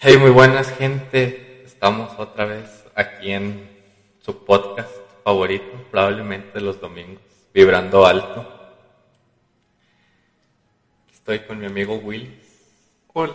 [0.00, 1.62] Hey, muy buenas gente.
[1.64, 3.68] Estamos otra vez aquí en
[4.20, 4.90] su podcast
[5.24, 7.22] favorito, probablemente los domingos,
[7.52, 8.46] vibrando alto.
[11.12, 12.30] Estoy con mi amigo Willis.
[13.12, 13.34] Hola.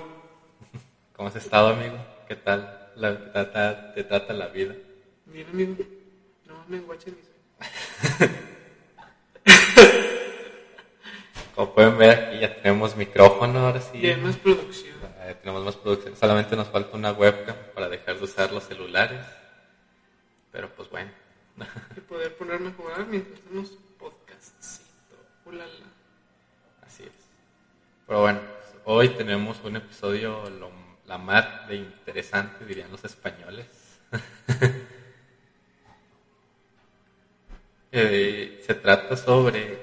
[1.16, 1.96] ¿Cómo has estado, amigo?
[2.28, 4.74] ¿Qué tal la- te, trata, te trata la vida?
[5.26, 5.76] Bien, amigo.
[6.46, 7.30] No me enguachen mis
[11.56, 14.06] Como pueden ver, aquí ya tenemos micrófono ahora sí.
[14.06, 14.94] Hay más producción.
[15.26, 16.16] Eh, tenemos más producción.
[16.16, 19.26] Solamente nos falta una webcam para dejar de usar los celulares.
[20.52, 21.12] Pero pues bueno.
[21.96, 24.84] Y poder ponerme a jugar mientras hacemos podcastcito.
[25.46, 25.86] Ulala.
[26.86, 27.12] Así es.
[28.08, 30.72] Pero bueno, pues, hoy tenemos un episodio lo-
[31.06, 33.68] la mar de interesante, dirían los españoles.
[37.96, 39.78] Eh, se trata sobre...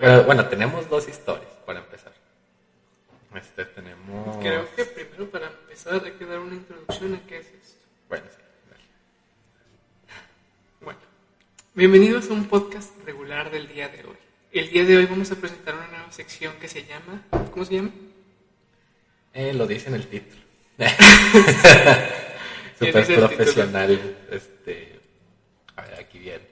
[0.00, 2.09] Bueno, bueno, tenemos dos historias para empezar.
[3.34, 4.36] Este, tenemos...
[4.38, 7.86] Creo que primero para empezar hay que dar una introducción a qué es esto.
[8.08, 8.38] Bueno, sí.
[10.80, 10.98] Bueno,
[11.74, 14.16] bienvenidos a un podcast regular del día de hoy.
[14.50, 17.22] El día de hoy vamos a presentar una nueva sección que se llama...
[17.52, 17.90] ¿Cómo se llama?
[19.32, 20.42] Eh, lo dice en el título.
[20.76, 20.88] ¿Qué
[22.86, 24.16] Súper dice el profesional.
[24.28, 24.98] Este,
[25.76, 26.48] a ver, aquí viene.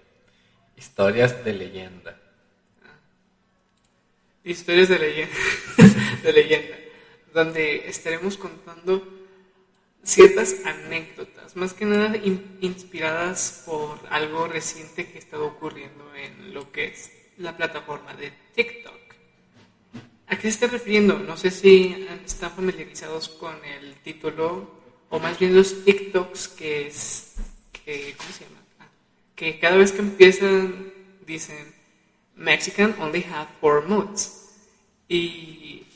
[0.76, 2.17] Historias de leyenda.
[4.48, 5.34] Historias de leyenda,
[6.22, 6.77] de leyenda,
[7.34, 9.06] donde estaremos contando
[10.02, 16.54] ciertas anécdotas, más que nada in- inspiradas por algo reciente que ha estado ocurriendo en
[16.54, 18.94] lo que es la plataforma de TikTok.
[20.28, 21.19] ¿A qué se está refiriendo?
[21.19, 24.70] No sé si están familiarizados con el título,
[25.10, 27.34] o más bien los TikToks que es,
[27.84, 28.62] que, ¿cómo se llama?
[28.80, 28.88] Ah,
[29.36, 30.91] que cada vez que empiezan
[31.26, 31.74] dicen
[32.34, 34.36] Mexican only have four moods.
[35.08, 35.86] Y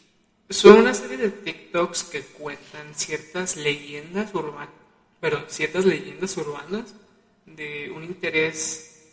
[0.48, 4.70] son una serie de TikToks que cuentan ciertas leyendas urbanas,
[5.20, 6.94] pero ciertas leyendas urbanas
[7.46, 9.06] de un interés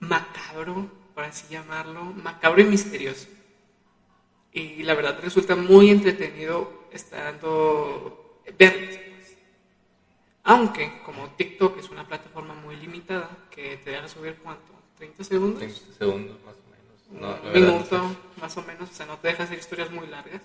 [0.00, 3.28] macabro, por así llamarlo, macabro y misterioso.
[4.52, 8.96] Y la verdad resulta muy entretenido estando verlos.
[8.96, 9.36] pues.
[10.44, 15.58] Aunque como TikTok es una plataforma muy limitada, que te deja subir cuánto, 30 segundos
[15.58, 16.65] 30 segundos más.
[17.20, 20.42] No, minuto más o menos, o sea, no te deja hacer historias muy largas,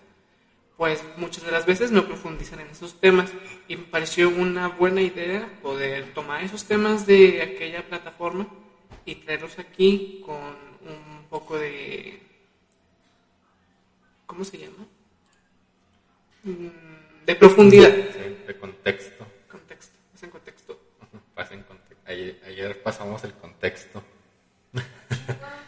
[0.78, 3.30] pues muchas de las veces no profundizan en esos temas.
[3.68, 8.48] Y me pareció una buena idea poder tomar esos temas de aquella plataforma
[9.06, 12.22] y traerlos aquí con un poco de...
[14.26, 14.86] ¿Cómo se llama?
[16.44, 17.94] Mm, De profundidad.
[18.14, 19.26] Sí, de contexto.
[19.50, 20.80] Contexto, es en contexto.
[21.36, 24.02] Conte- Ayer, ayer pasamos el contexto.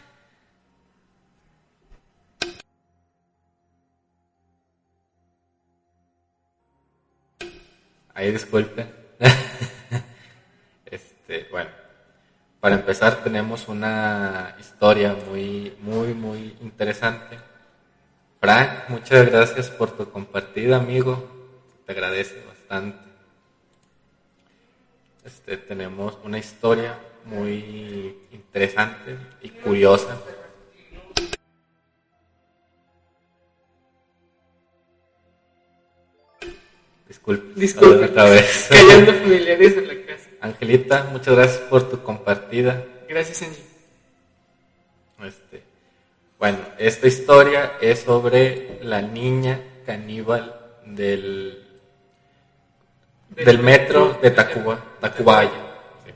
[8.14, 8.90] Ahí disculpen.
[10.86, 11.70] Este, bueno,
[12.60, 17.38] para empezar tenemos una historia muy, muy, muy interesante.
[18.40, 21.28] Frank, muchas gracias por tu compartida, amigo.
[21.86, 22.98] Te agradece bastante.
[25.24, 30.16] Este, tenemos una historia muy interesante y curiosa.
[37.26, 38.04] Disculpe, Disculpe.
[38.06, 38.68] otra vez.
[38.70, 40.28] Callando familiares en la casa.
[40.40, 42.84] Angelita, muchas gracias por tu compartida.
[43.08, 43.64] Gracias, Angie.
[45.26, 45.62] Este,
[46.38, 51.64] bueno, esta historia es sobre la niña caníbal del,
[53.30, 55.50] del metro de Tacuba, Tacubaya.
[56.04, 56.12] Sí.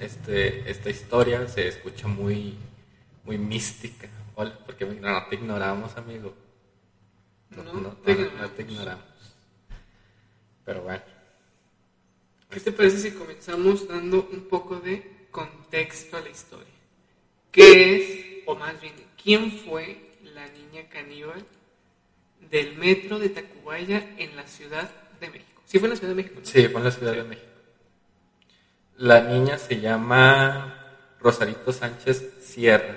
[0.00, 2.56] Este, esta historia se escucha muy,
[3.24, 4.08] muy mística.
[4.36, 6.32] Hola, porque no te ignoramos, amigo.
[7.50, 8.56] No, No, no- te no- no ignoramos.
[8.56, 9.04] te ignoramos.
[10.70, 11.02] Pero bueno,
[12.48, 16.72] ¿Qué te parece si comenzamos dando un poco de contexto a la historia?
[17.50, 21.44] ¿Qué es, o más bien, quién fue la niña caníbal
[22.52, 24.88] del metro de Tacubaya en la Ciudad
[25.18, 25.60] de México?
[25.64, 26.36] Sí fue en la Ciudad de México.
[26.38, 26.46] ¿no?
[26.46, 27.48] Sí, fue en la Ciudad de México.
[28.98, 32.96] La niña se llama Rosarito Sánchez Sierra.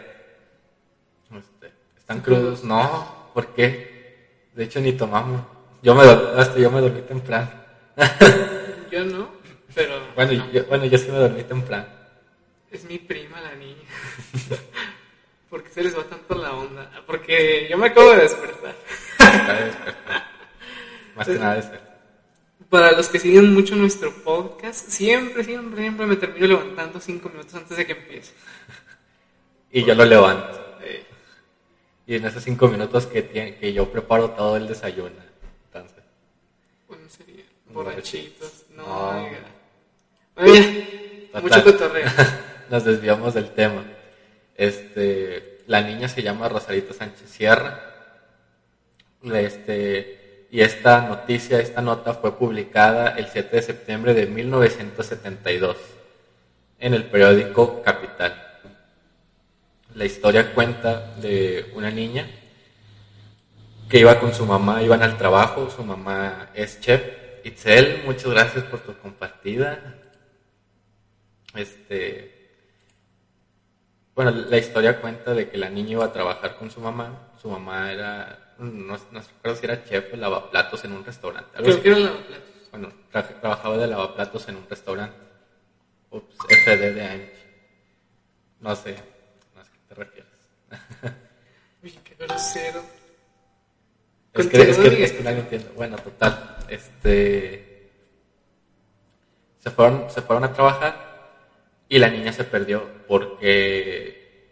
[1.36, 2.64] Este, ¿Están crudos?
[2.64, 4.50] No, ¿por qué?
[4.54, 5.42] De hecho, ni tomamos.
[5.84, 7.63] Yo me, hasta yo me dormí temprano.
[8.92, 9.30] Yo no,
[9.74, 11.86] pero Bueno, no, yo, bueno, yo sí me dormí temprano.
[12.72, 13.82] es mi prima la niña.
[15.50, 16.90] ¿Por qué se les va tanto la onda?
[17.06, 18.76] Porque yo me acabo de despertar.
[19.20, 20.24] Acaba de despertar.
[21.16, 21.94] Más que nada despertar.
[22.70, 27.54] Para los que siguen mucho nuestro podcast, siempre, siempre, siempre me termino levantando cinco minutos
[27.54, 28.34] antes de que empiece.
[29.72, 30.78] Y yo lo levanto.
[30.82, 31.06] Eh,
[32.08, 35.12] Y en esos cinco minutos que, tiene, que yo preparo todo el desayuno.
[37.74, 38.66] Borrachitos.
[38.76, 39.40] No, oiga.
[40.38, 40.54] Ya.
[41.32, 41.42] Total.
[41.42, 42.08] Mucho cotorreo.
[42.70, 43.84] Nos desviamos del tema.
[44.56, 47.80] Este, la niña se llama Rosarito Sánchez Sierra.
[49.24, 55.78] Este, y esta noticia, esta nota fue publicada el 7 de septiembre de 1972
[56.80, 58.40] en el periódico Capital.
[59.96, 62.28] La historia cuenta de una niña
[63.90, 67.23] que iba con su mamá, iban al trabajo, su mamá es chef.
[67.44, 69.96] Itzel, muchas gracias por tu compartida.
[71.56, 72.50] Este,
[74.16, 77.32] bueno, la historia cuenta de que la niña iba a trabajar con su mamá.
[77.42, 81.50] Su mamá era, no, no recuerdo si era chef o lavaplatos en un restaurante.
[81.58, 81.82] algo Creo así.
[81.84, 82.50] que era lavaplatos.
[82.72, 85.18] Bueno, tra- trabajaba de lavaplatos en un restaurante.
[86.12, 87.44] Ups, FD de Angie.
[88.62, 88.96] No sé,
[89.56, 90.32] no sé a qué te refieres.
[91.84, 92.82] Uy, qué grosero.
[94.34, 94.62] Es que,
[95.04, 95.72] es que no lo entiendo.
[95.76, 96.53] Bueno, total.
[96.70, 97.92] Este.
[99.60, 101.14] Se fueron, se fueron a trabajar
[101.88, 104.50] y la niña se perdió porque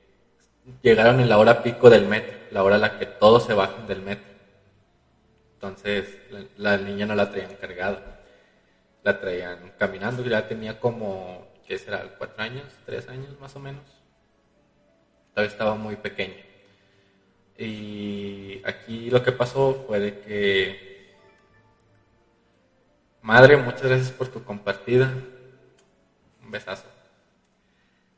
[0.81, 3.87] llegaron en la hora pico del metro, la hora en la que todos se bajan
[3.87, 4.31] del metro.
[5.55, 8.21] Entonces la, la niña no la traían cargada,
[9.03, 10.23] la traían caminando.
[10.23, 12.03] Ya tenía como, ¿qué será?
[12.17, 12.65] ¿Cuatro años?
[12.85, 13.83] ¿Tres años más o menos?
[15.33, 16.43] Todavía estaba muy pequeña.
[17.57, 20.90] Y aquí lo que pasó fue de que,
[23.21, 25.11] madre, muchas gracias por tu compartida.
[26.43, 26.85] Un besazo.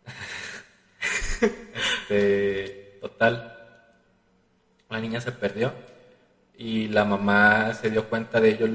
[1.41, 3.57] este, total,
[4.89, 5.73] la niña se perdió
[6.57, 8.67] y la mamá se dio cuenta de ello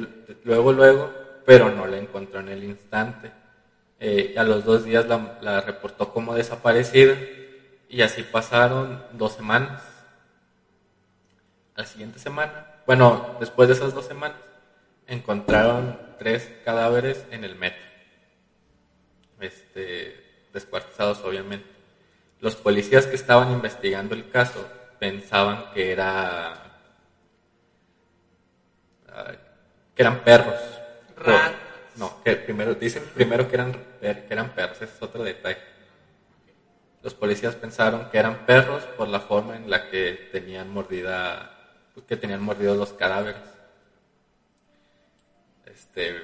[0.44, 1.12] luego, luego,
[1.46, 3.30] pero no la encontró en el instante.
[4.00, 7.16] Eh, a los dos días la, la reportó como desaparecida
[7.88, 9.82] y así pasaron dos semanas
[11.78, 14.36] la siguiente semana, bueno, después de esas dos semanas,
[15.08, 17.82] encontraron tres cadáveres en el metro.
[19.40, 21.68] Este, descuartizados, obviamente.
[22.40, 24.64] Los policías que estaban investigando el caso
[24.98, 26.64] pensaban que era.
[29.94, 30.60] que eran perros.
[31.16, 31.54] Ratas.
[31.96, 35.58] No, que primero dicen primero que eran, que eran perros, ese es otro detalle.
[37.02, 41.50] Los policías pensaron que eran perros por la forma en la que tenían mordida,
[42.06, 43.57] que tenían mordidos los cadáveres.
[45.78, 46.16] Este,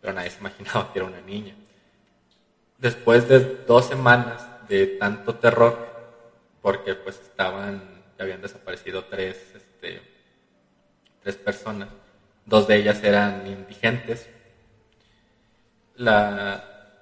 [0.00, 1.54] pero nadie se imaginaba que era una niña.
[2.78, 5.74] Después de dos semanas de tanto terror,
[6.62, 10.00] porque pues estaban, habían desaparecido tres, este,
[11.22, 11.88] tres personas,
[12.46, 14.28] dos de ellas eran indigentes.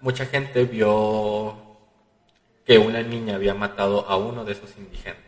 [0.01, 1.57] Mucha gente vio
[2.67, 5.23] que una niña había matado a uno de esos indigentes.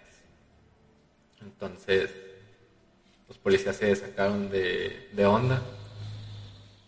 [1.40, 2.10] Entonces,
[3.28, 5.62] los policías se sacaron de onda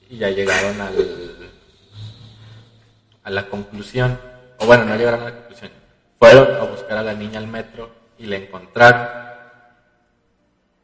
[0.08, 0.94] y ya llegaron al,
[3.25, 4.19] a la conclusión,
[4.58, 5.70] o bueno, no llegaron a la conclusión,
[6.19, 9.28] fueron a buscar a la niña al metro y la encontraron.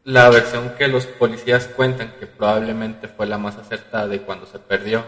[0.05, 4.59] La versión que los policías cuentan, que probablemente fue la más acertada de cuando se
[4.59, 5.03] perdió,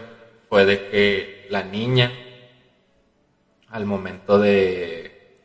[0.49, 2.11] fue de que la niña,
[3.69, 5.37] al momento de,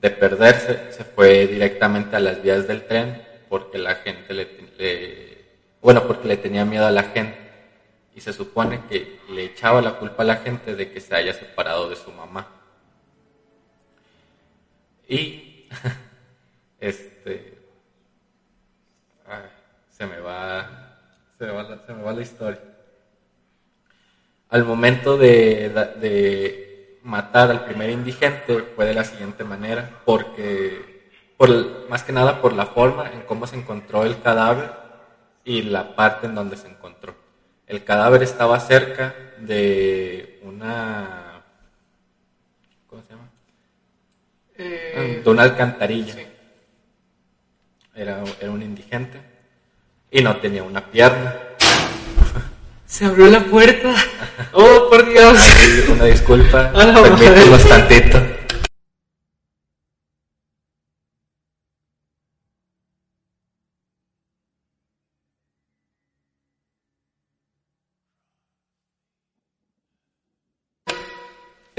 [0.00, 5.44] de perderse, se fue directamente a las vías del tren porque la gente le, le-
[5.82, 7.43] bueno, porque le tenía miedo a la gente
[8.14, 11.32] y se supone que le echaba la culpa a la gente de que se haya
[11.32, 12.48] separado de su mamá.
[15.08, 15.68] Y
[16.80, 17.58] este
[19.26, 19.42] ay,
[19.90, 20.98] se me va
[21.38, 22.60] se me va la, se me va la historia.
[24.50, 25.68] Al momento de,
[26.00, 30.94] de matar al primer indigente fue de la siguiente manera, porque
[31.36, 34.70] por, más que nada por la forma en cómo se encontró el cadáver
[35.44, 37.23] y la parte en donde se encontró.
[37.66, 41.42] El cadáver estaba cerca de una
[42.86, 43.28] ¿cómo se llama?
[44.56, 46.14] Eh, de una alcantarilla.
[46.14, 46.26] sí.
[47.96, 49.20] Era, era un indigente
[50.10, 51.34] y no tenía una pierna.
[52.86, 53.94] Se abrió la puerta.
[54.52, 55.38] Oh, por Dios.
[55.90, 58.20] Una disculpa, permítanos tantito.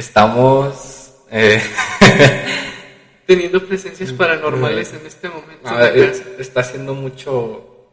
[0.10, 1.60] Estamos eh,
[3.26, 5.68] Teniendo presencias paranormales en este momento.
[5.68, 6.24] a ver, en la casa.
[6.30, 7.88] eh, está haciendo mucho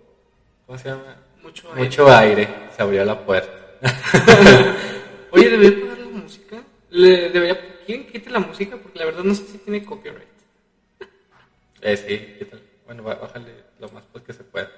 [0.67, 1.17] ¿cómo se llama?
[1.43, 1.85] Mucho aire.
[1.85, 3.51] Mucho aire, se abrió la puerta.
[5.31, 6.63] Oye, ¿debería pagar la música?
[6.91, 8.77] Le, debería, ¿Quieren que quite la música?
[8.77, 10.29] Porque la verdad no sé si tiene copyright.
[11.81, 12.61] Eh, sí, ¿qué tal?
[12.85, 14.71] Bueno, bá- bájale lo más pues que se pueda.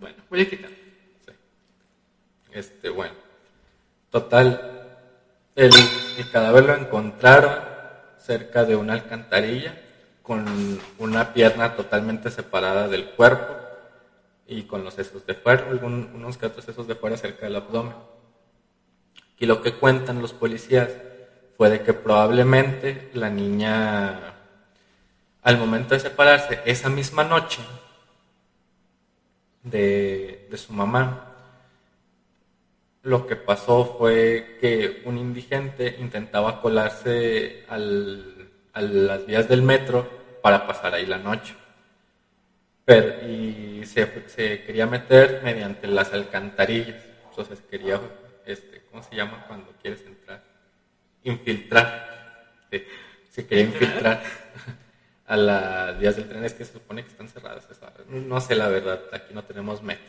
[0.00, 0.70] Bueno, voy a quitar.
[1.26, 1.32] Sí.
[2.52, 3.14] Este, bueno,
[4.10, 4.69] total,
[5.60, 7.52] el, cadáver lo encontraron
[8.16, 9.74] cerca de una alcantarilla
[10.22, 10.46] con
[10.98, 13.56] una pierna totalmente separada del cuerpo
[14.46, 17.56] y con los sesos de fuera, algún, unos que otros sesos de fuera cerca del
[17.56, 17.94] abdomen.
[19.38, 20.90] Y lo que cuentan los policías
[21.58, 24.34] fue de que probablemente la niña,
[25.42, 27.60] al momento de separarse, esa misma noche
[29.62, 31.29] de su mamá,
[33.02, 40.08] lo que pasó fue que un indigente intentaba colarse al, a las vías del metro
[40.42, 41.54] para pasar ahí la noche.
[42.84, 47.02] Pero, y se, se, quería meter mediante las alcantarillas.
[47.28, 48.00] Entonces quería,
[48.44, 50.42] este, ¿cómo se llama cuando quieres entrar?
[51.24, 52.56] Infiltrar.
[52.70, 52.84] Sí,
[53.30, 54.22] se quería infiltrar
[55.26, 56.44] a las vías del tren.
[56.44, 57.66] Es que se supone que están cerradas.
[58.08, 60.04] No sé la verdad, aquí no tenemos metro.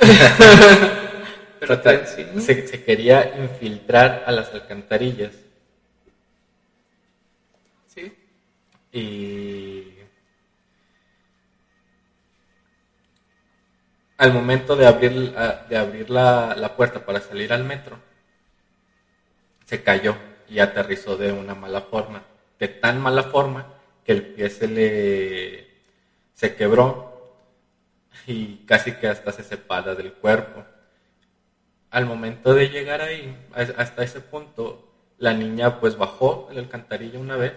[1.62, 2.26] Pero sí.
[2.40, 5.32] se, se, quería infiltrar a las alcantarillas.
[7.86, 8.12] Sí.
[8.90, 9.94] Y
[14.18, 15.32] al momento de abrir,
[15.68, 17.96] de abrir la, la puerta para salir al metro,
[19.64, 20.16] se cayó
[20.48, 22.24] y aterrizó de una mala forma.
[22.58, 23.72] De tan mala forma
[24.04, 25.70] que el pie se le
[26.34, 27.38] se quebró
[28.26, 30.64] y casi que hasta se separa del cuerpo
[31.92, 37.36] al momento de llegar ahí, hasta ese punto, la niña pues bajó el alcantarilla una
[37.36, 37.52] vez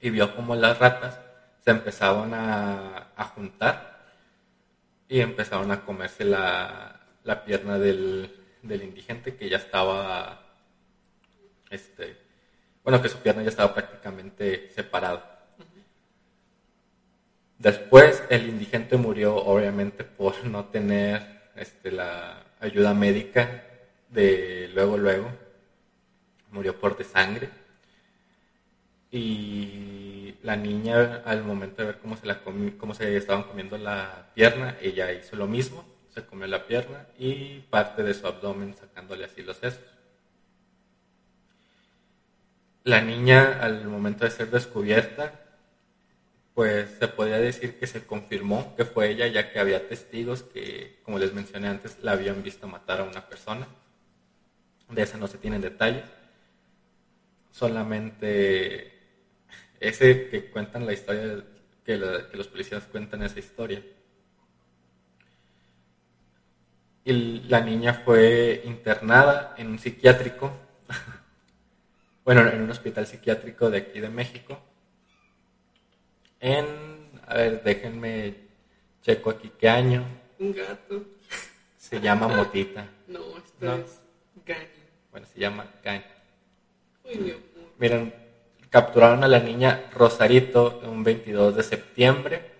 [0.00, 1.18] y vio como las ratas
[1.64, 4.04] se empezaban a, juntar
[5.08, 10.42] y empezaron a comerse la, la pierna del, del, indigente que ya estaba,
[11.70, 12.16] este,
[12.82, 15.46] bueno, que su pierna ya estaba prácticamente separada.
[17.58, 23.64] Después el indigente murió obviamente por no tener este, la, ayuda médica
[24.10, 25.30] de luego, luego.
[26.50, 27.48] Murió por de sangre.
[29.10, 34.30] Y la niña, al momento de ver cómo se, la cómo se estaban comiendo la
[34.34, 35.84] pierna, ella hizo lo mismo.
[36.14, 39.84] Se comió la pierna y parte de su abdomen sacándole así los sesos.
[42.84, 45.47] La niña, al momento de ser descubierta,
[46.58, 50.98] pues se podría decir que se confirmó que fue ella, ya que había testigos que,
[51.04, 53.68] como les mencioné antes, la habían visto matar a una persona.
[54.88, 56.02] De esa no se tienen detalles.
[57.52, 58.92] Solamente
[59.78, 61.44] ese que cuentan la historia,
[61.84, 63.80] que, la, que los policías cuentan esa historia.
[67.04, 67.12] Y
[67.42, 70.50] la niña fue internada en un psiquiátrico,
[72.24, 74.60] bueno, en un hospital psiquiátrico de aquí de México
[76.40, 76.66] en,
[77.26, 78.34] a ver, déjenme
[79.02, 80.04] checo aquí qué año.
[80.38, 81.04] Un gato.
[81.76, 82.88] Se llama Motita.
[83.08, 83.74] No, esto ¿No?
[83.76, 84.00] es
[84.44, 84.68] Gaño.
[85.10, 86.04] Bueno, se llama Gaño.
[87.78, 88.12] Miren,
[88.68, 92.50] capturaron a la niña Rosarito un 22 de septiembre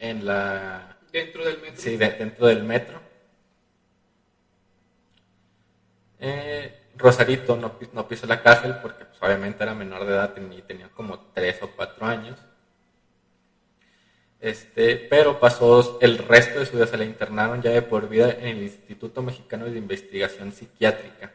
[0.00, 0.96] en la...
[1.12, 1.80] Dentro del metro.
[1.80, 3.00] Sí, de, dentro del metro.
[6.18, 10.62] Eh, Rosarito no, no, pisó la cárcel porque pues, obviamente era menor de edad y
[10.62, 12.38] tenía como 3 o 4 años.
[14.44, 18.30] Este, pero pasó el resto de su vida, se la internaron ya de por vida
[18.30, 21.32] en el Instituto Mexicano de Investigación Psiquiátrica,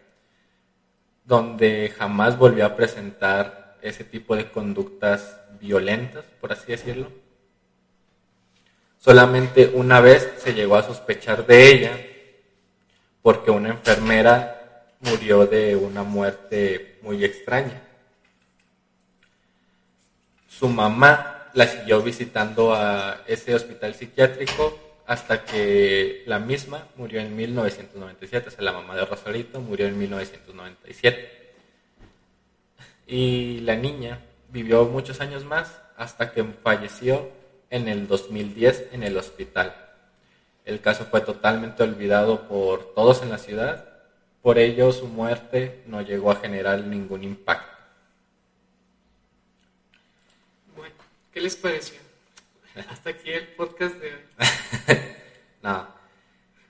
[1.25, 7.12] donde jamás volvió a presentar ese tipo de conductas violentas, por así decirlo.
[9.00, 11.98] Solamente una vez se llegó a sospechar de ella
[13.24, 17.82] porque una enfermera murió de una muerte muy extraña.
[20.48, 27.36] Su mamá la siguió visitando a ese hospital psiquiátrico hasta que la misma murió en
[27.36, 31.53] 1997, o sea, la mamá de Rosarito murió en 1997.
[33.08, 37.29] Y la niña vivió muchos años más hasta que falleció
[37.72, 39.75] en el 2010 en el hospital.
[40.63, 43.89] El caso fue totalmente olvidado por todos en la ciudad,
[44.44, 47.78] por ello su muerte no llegó a generar ningún impacto.
[51.31, 52.00] ¿Qué les pareció?
[52.89, 54.21] Hasta aquí el podcast de hoy.
[55.63, 55.88] no.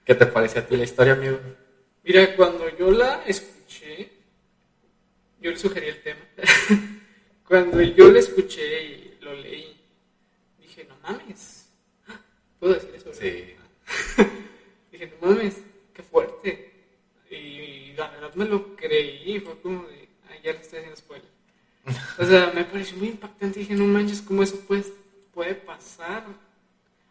[0.03, 1.39] ¿Qué te pareció a ti la historia, amigo?
[2.03, 4.11] Mira, cuando yo la escuché,
[5.39, 6.19] yo le sugerí el tema.
[7.47, 9.79] cuando yo la escuché y lo leí,
[10.57, 11.69] dije, no mames.
[12.59, 13.13] ¿Puedo decir eso?
[13.13, 13.55] Sí.
[14.91, 15.57] dije, no mames,
[15.93, 16.73] qué fuerte.
[17.29, 21.38] Y la verdad me lo creí, fue como de, ay, ya le estoy haciendo spoiler.
[22.19, 23.59] O sea, me pareció muy impactante.
[23.59, 24.83] Dije, no manches, ¿cómo eso puede,
[25.33, 26.25] puede pasar?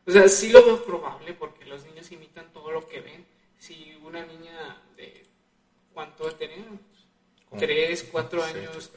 [0.06, 3.24] O sea, sí lo veo probable porque los niños imitan todo lo que ven.
[3.58, 5.26] si una niña de
[5.92, 6.64] cuánto tenía,
[7.58, 8.90] tres, cuatro años,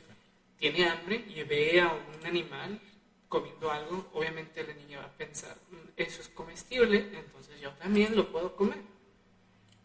[0.60, 2.80] tiene hambre y ve a un animal
[3.28, 8.16] comiendo algo, obviamente la niña va a pensar, "Mm, eso es comestible, entonces yo también
[8.16, 8.78] lo puedo comer,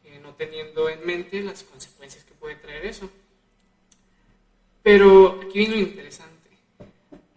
[0.05, 3.09] eh, no teniendo en mente las consecuencias que puede traer eso.
[4.87, 6.49] Pero aquí viene lo interesante.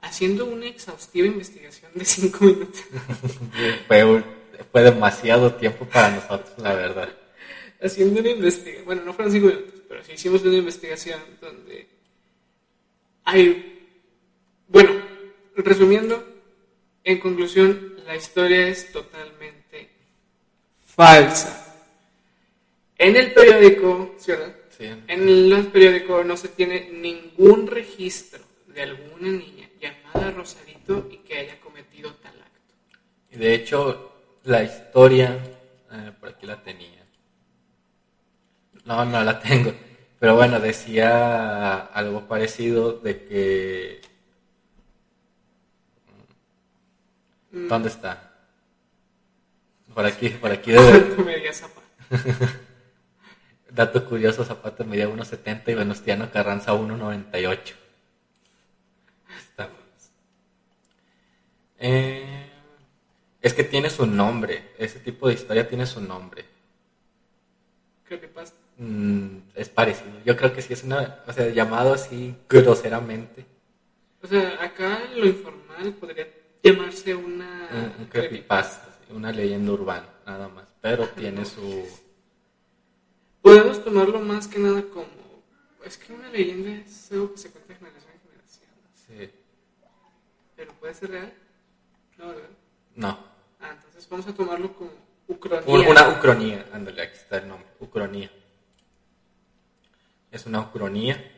[0.02, 2.80] Haciendo una exhaustiva investigación de cinco minutos.
[3.88, 4.24] fue,
[4.72, 7.10] fue, demasiado tiempo para nosotros, la verdad.
[7.82, 11.88] Haciendo una investigación, bueno, no fueron cinco minutos, pero sí hicimos una investigación donde
[13.24, 13.90] hay,
[14.68, 14.92] bueno,
[15.56, 16.24] resumiendo,
[17.04, 19.90] en conclusión, la historia es totalmente
[20.86, 21.66] falsa.
[22.96, 29.70] En el periódico Ciudad en los periódicos no se tiene ningún registro de alguna niña
[29.80, 32.76] llamada Rosarito y que haya cometido tal acto.
[33.30, 34.14] Y de hecho,
[34.46, 35.38] la historia,
[35.92, 37.06] eh, por aquí la tenía.
[38.86, 39.74] No, no la tengo.
[40.18, 44.02] Pero bueno, decía algo parecido de que...
[47.52, 48.32] ¿Dónde está?
[49.94, 51.52] Por aquí, por aquí debe...
[53.72, 57.76] Dato curioso, Zapata medía 1.70 y Venustiano Carranza 1.98.
[59.38, 59.70] Está.
[61.78, 62.50] Eh,
[63.42, 64.72] es que tiene su nombre.
[64.78, 66.46] Ese tipo de historia tiene su nombre.
[68.06, 68.54] Creo que pasa.
[68.78, 70.20] Mm, es parecido.
[70.26, 73.46] Yo creo que sí es una, o sea, llamado así groseramente.
[74.22, 76.28] O sea, acá lo informal podría
[76.64, 80.66] llamarse una Un, un creepypasta, una leyenda urbana, nada más.
[80.82, 81.86] Pero tiene su...
[83.56, 85.08] Podemos tomarlo más que nada como.
[85.86, 88.70] Es que una leyenda es algo que se cuenta de generación en generación.
[89.08, 89.32] sí.
[90.56, 91.34] Pero puede ser real.
[92.18, 92.50] No, ¿verdad?
[92.96, 93.20] No.
[93.62, 94.92] Ah, entonces vamos a tomarlo como
[95.28, 95.64] ucronía.
[95.68, 98.30] Un- una ucronía, ándale, aquí está el nombre, ucronía.
[100.32, 101.32] Es una ucronía.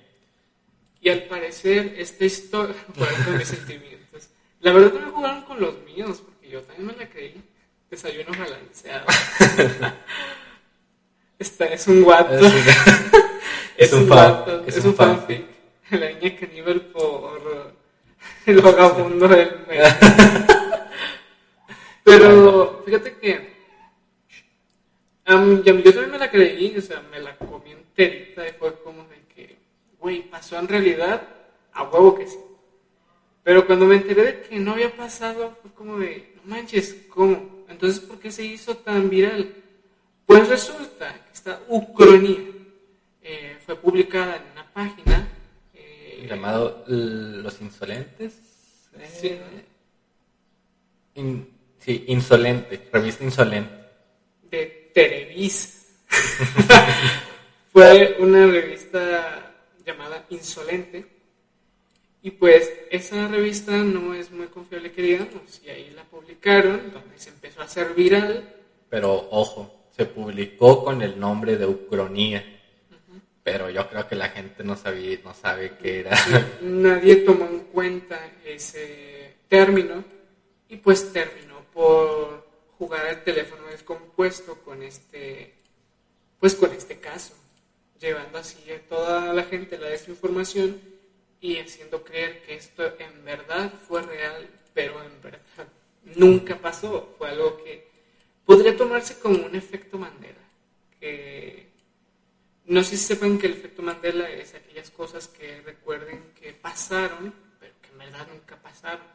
[0.99, 2.75] Y al parecer, esta historia.
[2.95, 4.29] Bueno, mis sentimientos.
[4.59, 7.41] La verdad me jugaron con los míos, porque yo también me la creí.
[7.89, 9.05] Desayuno balanceado.
[11.41, 12.35] Esta es un guato.
[12.35, 12.51] Es un-
[13.77, 15.41] Es, un guato, es es, un un fanfic.
[15.89, 17.73] La niña caníbal por
[18.45, 19.85] el vagabundo del medio.
[22.03, 23.53] Pero fíjate que
[25.25, 29.03] ya- yo también me la creí, o sea, me la comí enterita y fue como
[29.05, 29.57] de que,
[29.99, 31.21] güey, pasó en realidad,
[31.73, 32.37] a huevo que sí.
[33.43, 37.65] Pero cuando me enteré de que no había pasado, fue como de, no manches, ¿cómo?
[37.67, 39.55] Entonces, ¿por qué se hizo tan viral?
[40.31, 42.39] Pues resulta que esta ucronía
[43.21, 45.27] eh, fue publicada en una página
[45.73, 48.39] eh, llamado Los Insolentes.
[49.19, 51.21] Sí, ¿no?
[51.21, 53.73] in- sí, Insolente, revista Insolente.
[54.49, 55.87] de Televis.
[57.73, 59.53] Fue una revista
[59.85, 61.05] llamada Insolente.
[62.21, 65.61] Y pues esa revista no es muy confiable que digamos.
[65.65, 68.55] Y ahí la publicaron, donde se empezó a hacer viral.
[68.89, 72.43] Pero ojo, publicó con el nombre de Ucronía.
[73.43, 76.11] Pero yo creo que la gente no sabía, no sabe qué era.
[76.61, 80.03] Nadie tomó en cuenta ese término
[80.69, 85.55] y pues terminó por jugar al teléfono descompuesto con este
[86.39, 87.35] pues con este caso,
[87.99, 90.81] llevando así a toda la gente la desinformación
[91.39, 95.67] y haciendo creer que esto en verdad fue real, pero en verdad
[96.15, 97.90] nunca pasó, fue algo que
[98.45, 100.41] podría tomarse como un efecto Mandela,
[100.99, 101.71] que
[102.65, 107.33] no sé si sepan que el efecto Mandela es aquellas cosas que recuerden que pasaron,
[107.59, 109.05] pero que en verdad nunca pasaron.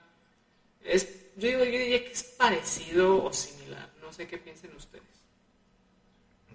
[0.85, 0.93] Yo,
[1.37, 3.91] digo, yo diría que es parecido o similar.
[4.01, 5.05] No sé qué piensen ustedes.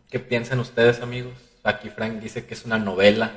[0.10, 1.34] ¿Qué piensan ustedes, amigos?
[1.64, 3.32] Aquí Frank dice que es una novela.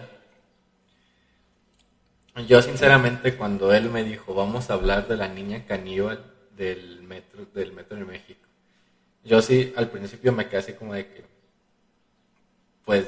[2.48, 7.46] Yo, sinceramente, cuando él me dijo, vamos a hablar de la niña caníbal del metro,
[7.54, 8.43] del metro de México,
[9.24, 11.24] yo sí, al principio me quedé así como de que,
[12.84, 13.06] pues,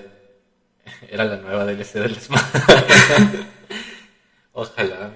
[1.10, 2.42] era la nueva DLC del Smash.
[4.52, 5.12] Ojalá.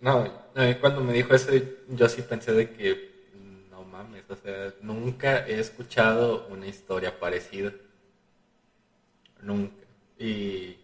[0.00, 0.30] No,
[0.80, 1.50] cuando me dijo eso,
[1.88, 3.14] yo sí pensé de que,
[3.70, 7.72] no mames, o sea, nunca he escuchado una historia parecida.
[9.42, 9.84] Nunca.
[10.18, 10.76] Y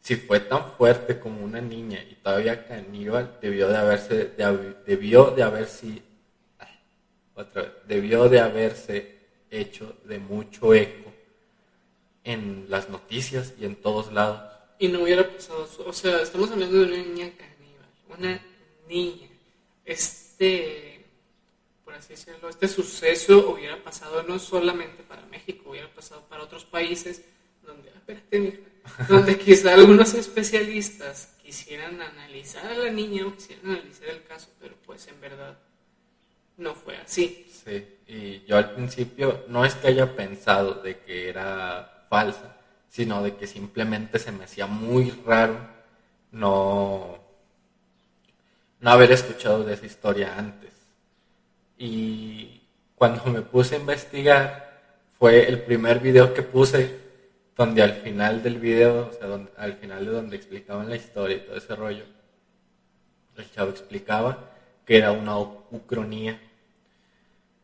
[0.00, 4.84] si fue tan fuerte como una niña y todavía caníbal, debió de haberse, de hab-
[4.84, 6.02] debió de haberse, ay,
[7.40, 9.18] otra debió de haberse
[9.50, 11.12] hecho de mucho eco
[12.24, 14.42] en las noticias y en todos lados.
[14.78, 15.68] Y no hubiera pasado.
[15.86, 18.18] O sea, estamos hablando de una niña caníbal.
[18.18, 18.42] Una
[18.88, 19.28] niña.
[19.84, 21.04] Este,
[21.84, 26.64] por así decirlo, este suceso hubiera pasado no solamente para México, hubiera pasado para otros
[26.64, 27.22] países
[27.62, 28.64] donde, espérate,
[29.08, 34.76] donde quizá algunos especialistas quisieran analizar a la niña o quisieran analizar el caso, pero
[34.86, 35.58] pues en verdad
[36.60, 37.46] no fue así.
[37.64, 42.56] Sí, y yo al principio no es que haya pensado de que era falsa,
[42.88, 45.58] sino de que simplemente se me hacía muy raro
[46.32, 47.18] no,
[48.80, 50.70] no haber escuchado de esa historia antes.
[51.78, 52.62] Y
[52.94, 54.70] cuando me puse a investigar,
[55.18, 56.98] fue el primer video que puse
[57.56, 61.40] donde al final del video, o sea, al final de donde explicaban la historia y
[61.40, 62.04] todo ese rollo,
[63.36, 64.50] el chavo explicaba
[64.86, 66.40] que era una ucronía.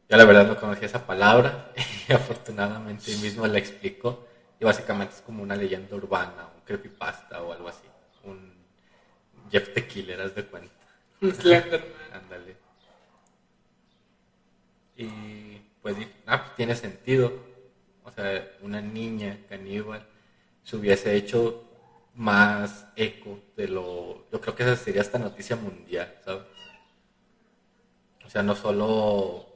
[0.09, 1.73] Yo la verdad no conocía esa palabra
[2.09, 4.27] y afortunadamente él mismo la explicó
[4.61, 7.87] y básicamente es como una leyenda urbana, un creepypasta o algo así,
[8.25, 8.55] un
[9.51, 10.75] Jeff the Killer, haz de cuenta.
[11.21, 12.57] Ándale.
[14.97, 17.33] Y pues ah, pues tiene sentido.
[18.05, 20.07] O sea, una niña caníbal
[20.63, 21.65] se hubiese hecho
[22.15, 24.27] más eco de lo...
[24.31, 26.45] Yo creo que esa sería esta noticia mundial, ¿sabes?
[28.25, 29.47] O sea, no solo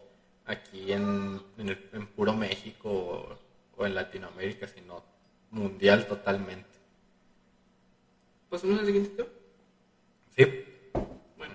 [0.50, 3.38] aquí en, en, puro México
[3.76, 5.02] o, en Latinoamérica, sino
[5.50, 6.68] mundial totalmente.
[8.48, 9.28] ¿Pasamos al siguiente tema?
[10.36, 10.64] Sí.
[11.36, 11.54] Bueno,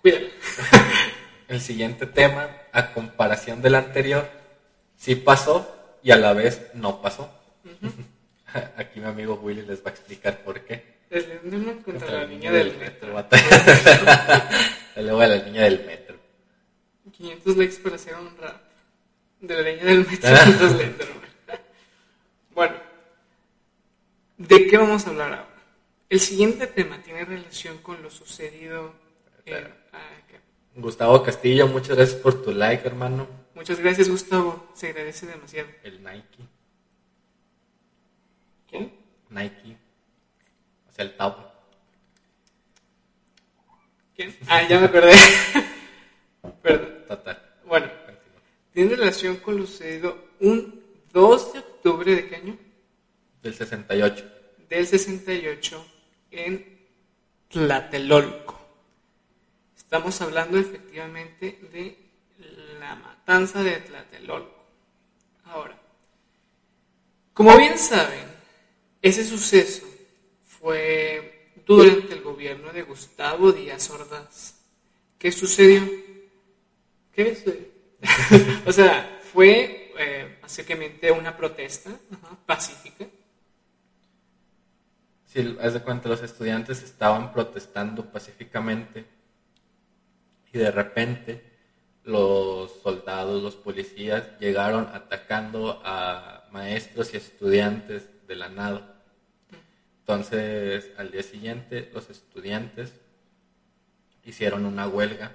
[0.00, 0.26] cuídalo.
[1.48, 4.28] El siguiente tema, a comparación del anterior,
[4.96, 7.30] sí pasó y a la vez no pasó.
[8.76, 10.96] Aquí mi amigo Willy les va a explicar por qué.
[11.10, 13.08] Slenderman contra, contra la, niña, del, metro.
[14.96, 16.05] Luego a la niña del metro.
[17.16, 18.60] 500 likes para hacer un rap
[19.40, 21.30] de la niña del metro contra Slenderman.
[22.54, 22.74] Bueno,
[24.38, 25.48] ¿de qué vamos a hablar ahora?
[26.08, 28.94] El siguiente tema tiene relación con lo sucedido
[29.44, 29.64] en...
[29.92, 29.98] Ah,
[30.76, 33.26] Gustavo Castillo, muchas gracias por tu like, hermano.
[33.54, 34.68] Muchas gracias, Gustavo.
[34.74, 35.68] Se agradece demasiado.
[35.82, 36.44] El Nike.
[38.68, 38.92] ¿Quién?
[39.30, 39.78] Nike.
[40.86, 41.36] O sea, el top.
[44.14, 44.36] ¿Quién?
[44.46, 45.14] Ah, ya me acordé.
[46.62, 46.95] Perdón.
[47.06, 47.40] Total.
[47.64, 47.90] Bueno,
[48.72, 52.58] tiene relación con lo sucedido un 2 de octubre de qué año?
[53.42, 54.24] Del 68.
[54.68, 55.86] Del 68
[56.32, 56.78] en
[57.48, 58.60] Tlatelolco.
[59.76, 61.96] Estamos hablando efectivamente de
[62.80, 64.66] la matanza de Tlatelolco.
[65.44, 65.78] Ahora,
[67.32, 68.26] como bien saben,
[69.00, 69.86] ese suceso
[70.44, 74.54] fue durante el gobierno de Gustavo Díaz Ordaz.
[75.18, 76.05] ¿Qué sucedió?
[77.16, 77.66] ¿Qué sucedió?
[78.66, 81.90] o sea, fue eh, básicamente una protesta
[82.44, 83.06] pacífica
[85.36, 89.04] Sí, haz de cuenta, los estudiantes estaban protestando pacíficamente
[90.50, 91.42] y de repente
[92.04, 99.02] los soldados, los policías llegaron atacando a maestros y estudiantes de la nada.
[100.00, 102.94] Entonces, al día siguiente, los estudiantes
[104.24, 105.32] hicieron una huelga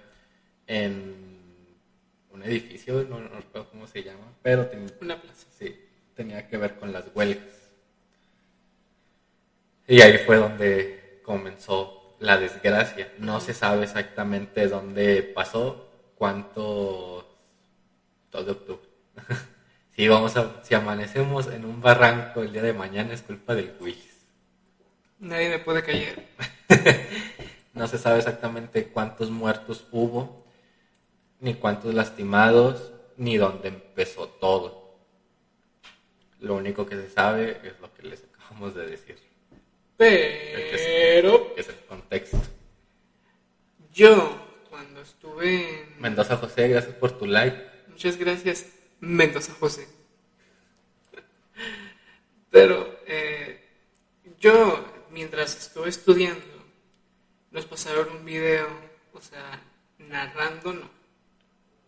[0.65, 1.30] en
[2.33, 4.69] un edificio, no, recuerdo cómo se llama, pero
[5.01, 5.47] una plaza.
[5.57, 5.79] Sí,
[6.15, 7.45] tenía que ver con las huelgas.
[9.87, 13.11] Y ahí fue donde comenzó la desgracia.
[13.17, 17.27] No se sabe exactamente dónde pasó, cuánto...
[18.29, 18.87] Todo octubre.
[19.95, 23.71] si, vamos a, si amanecemos en un barranco el día de mañana es culpa del
[23.71, 24.25] quiz.
[25.19, 26.25] Nadie me puede caer.
[27.73, 30.40] no se sabe exactamente cuántos muertos hubo,
[31.41, 34.95] ni cuántos lastimados, ni dónde empezó todo.
[36.39, 39.17] Lo único que se sabe es lo que les acabamos de decir.
[39.97, 41.53] Pero.
[41.57, 42.37] Es el contexto.
[43.91, 46.01] Yo, cuando estuve en.
[46.01, 47.57] Mendoza José, gracias por tu like.
[47.89, 48.67] Muchas gracias,
[48.99, 49.87] Mendoza José.
[52.49, 53.67] Pero eh,
[54.39, 56.45] yo, mientras estuve estudiando,
[57.51, 58.67] nos pasaron un video,
[59.13, 59.61] o sea,
[59.99, 61.00] narrando, no,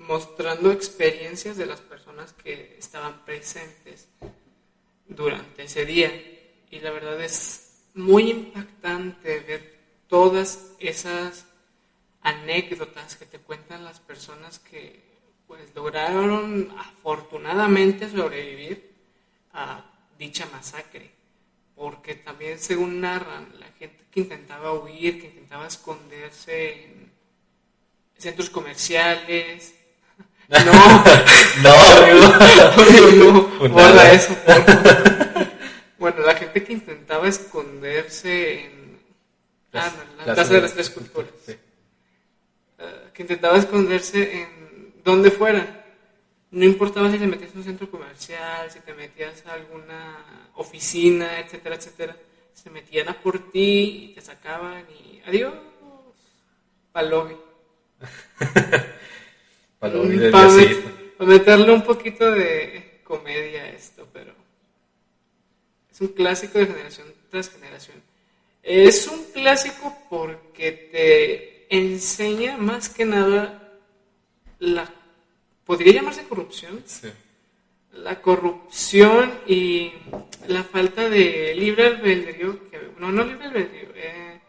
[0.08, 4.08] mostrando experiencias de las personas que estaban presentes
[5.08, 6.12] durante ese día.
[6.70, 11.46] Y la verdad es muy impactante ver todas esas
[12.22, 15.02] anécdotas que te cuentan las personas que
[15.48, 18.92] pues lograron afortunadamente sobrevivir
[19.54, 19.84] a
[20.18, 21.12] dicha masacre
[21.76, 27.12] porque también según narran la gente que intentaba huir que intentaba esconderse en
[28.18, 29.76] centros comerciales
[30.66, 30.74] no.
[31.62, 31.70] No no,
[33.68, 34.36] no, no, eso
[36.04, 39.00] bueno, la gente que intentaba esconderse en
[39.72, 39.90] ah,
[40.26, 41.58] la Plaza de las Tres Culturas, eh,
[43.14, 45.86] que intentaba esconderse en donde fuera.
[46.52, 51.40] No importaba si te metías a un centro comercial, si te metías a alguna oficina,
[51.40, 52.18] etcétera, etcétera.
[52.54, 55.54] Se metían a por ti y te sacaban y adiós,
[56.92, 57.38] palobi.
[59.84, 60.90] Para diosito.
[61.20, 64.34] meterle un poquito de comedia a esto, pero
[65.92, 67.98] es un clásico de generación tras generación.
[68.62, 73.74] Es un clásico porque te enseña más que nada
[74.60, 74.90] la...
[75.66, 76.82] ¿Podría llamarse corrupción?
[76.86, 77.10] Sí.
[77.92, 79.92] La corrupción y
[80.48, 84.40] la falta de libre albedrío, que, no, no libre albedrío, eh,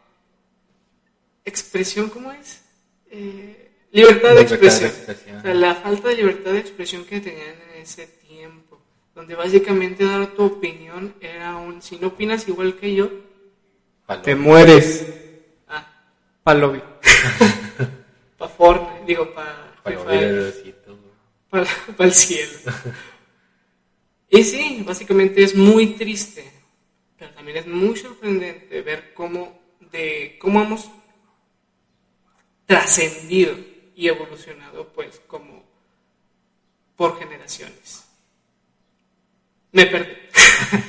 [1.45, 2.63] expresión, ¿cómo es?
[3.11, 3.64] Eh,
[3.95, 4.91] libertad de expresión.
[5.39, 8.81] O sea, la falta de libertad de expresión que tenían en ese tiempo,
[9.15, 13.09] donde básicamente dar tu opinión era un, si no opinas igual que yo,
[14.05, 14.25] Palomi.
[14.25, 15.07] te mueres.
[15.69, 15.87] Ah,
[16.43, 16.83] palobi.
[18.39, 21.65] pa Fortnite, digo, pa para,
[21.97, 22.59] para el cielo.
[24.29, 26.45] Y sí, básicamente es muy triste,
[27.17, 30.91] pero también es muy sorprendente ver cómo, de, cómo hemos
[32.67, 33.55] trascendido
[33.95, 35.65] y evolucionado, pues, como
[36.97, 38.05] por generaciones.
[39.73, 40.13] Me perdí.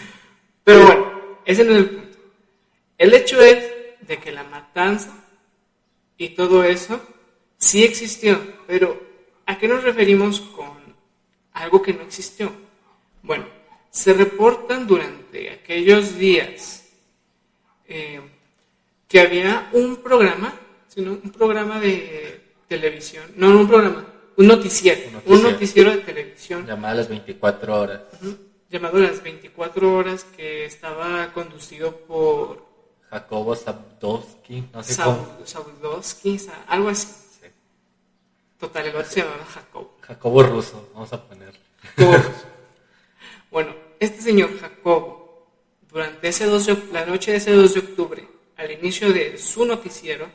[0.64, 2.18] pero bueno, ese no es el punto.
[2.98, 5.26] El hecho es de que la matanza
[6.18, 7.02] y todo eso
[7.58, 9.02] sí existió, pero
[9.46, 10.78] ¿a qué nos referimos con
[11.54, 12.52] algo que no existió?
[13.24, 13.46] Bueno,
[13.90, 16.86] se reportan durante aquellos días
[17.88, 18.22] eh,
[19.08, 20.54] que había un programa,
[20.88, 24.06] sino un programa de televisión, no, no un programa,
[24.38, 25.92] un noticiero, Un un noticiero.
[25.92, 28.02] de televisión Llamada a las 24 horas.
[28.22, 28.38] ujú,
[28.70, 32.66] llamado Las 24 Horas que estaba conducido por
[33.10, 35.38] Jacobo Zabdowski, no sé cómo.
[35.40, 37.08] Saud- Saudowski, Sa- algo así.
[37.08, 37.48] Sí.
[38.60, 39.98] Total, el otro se llamaba Jacobo.
[40.02, 41.60] Jacobo Russo, vamos a ponerle.
[41.96, 42.22] Todos.
[43.52, 45.48] Bueno, este señor Jacobo,
[45.90, 49.64] durante ese 2 de- la noche de ese 2 de octubre, al inicio de su
[49.66, 50.28] noticiero,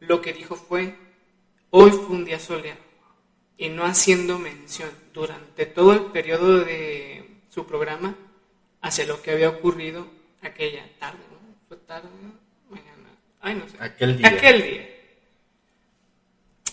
[0.00, 0.96] lo que dijo fue,
[1.72, 2.80] hoy fue un día soleado,
[3.58, 8.14] y no haciendo mención durante todo el periodo de su programa
[8.80, 10.06] hacia lo que había ocurrido
[10.42, 11.38] aquella tarde, ¿no?
[11.68, 12.08] Fue tarde,
[12.70, 13.76] mañana, ay no sé.
[13.80, 14.28] Aquel día.
[14.28, 14.88] Aquel día.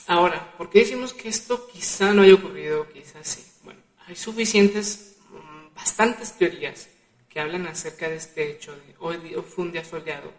[0.08, 3.46] Ahora, ¿por qué decimos que esto quizá no haya ocurrido, quizá sí?
[3.64, 6.90] Bueno, hay suficientes, mm, bastantes teorías
[7.30, 10.32] que hablan acerca de este hecho de hoy fue un día soleado,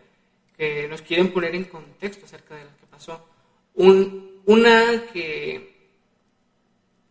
[0.57, 3.25] que nos quieren poner en contexto acerca de lo que pasó.
[3.75, 5.70] Un- una que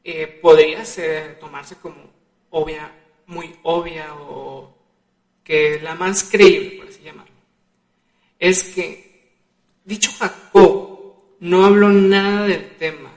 [0.04, 2.10] eh, podría ser, tomarse como
[2.50, 2.92] obvia,
[3.28, 4.76] muy obvia o
[5.44, 7.34] que la más creíble, por así llamarlo,
[8.38, 9.34] es que
[9.84, 13.12] dicho Jacob no habló nada del tema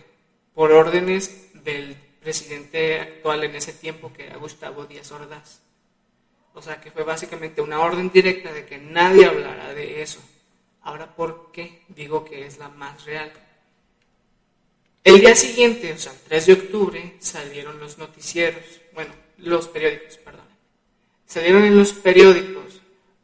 [0.55, 5.61] por órdenes del presidente actual en ese tiempo, que era Gustavo Díaz Ordaz.
[6.55, 10.20] O sea, que fue básicamente una orden directa de que nadie hablara de eso.
[10.83, 13.33] Ahora, ¿por qué digo que es la más real?
[15.04, 18.62] El día siguiente, o sea, el 3 de octubre, salieron los noticieros,
[18.94, 20.46] bueno, los periódicos, perdón.
[21.26, 22.80] Salieron en los periódicos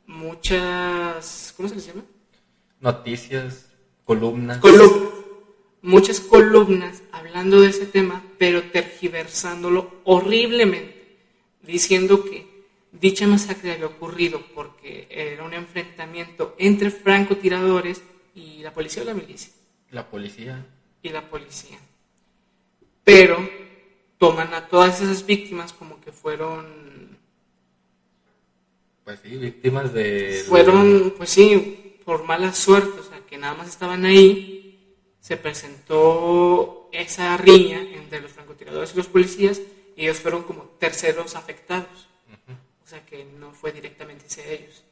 [0.07, 2.05] muchas, ¿cómo se les llama?
[2.81, 3.69] Noticias,
[4.05, 4.59] columnas.
[4.59, 5.09] columnas,
[5.83, 11.19] muchas columnas hablando de ese tema, pero tergiversándolo horriblemente,
[11.63, 12.49] diciendo que
[12.91, 18.03] dicha masacre había ocurrido porque era un enfrentamiento entre francotiradores
[18.35, 19.53] y la policía o la milicia
[19.91, 20.65] La policía.
[21.03, 21.79] Y la policía.
[23.05, 23.39] Pero
[24.19, 27.17] toman a todas esas víctimas como que fueron
[29.05, 30.45] Pues sí, víctimas de.
[30.49, 34.79] fueron, pues sí, por mala suerte, o sea, que nada más estaban ahí,
[35.21, 39.61] se presentó esa riña entre los francotiradores y los policías,
[39.97, 42.09] y ellos fueron como terceros afectados,
[42.85, 44.83] o sea, que no fue directamente hacia ellos.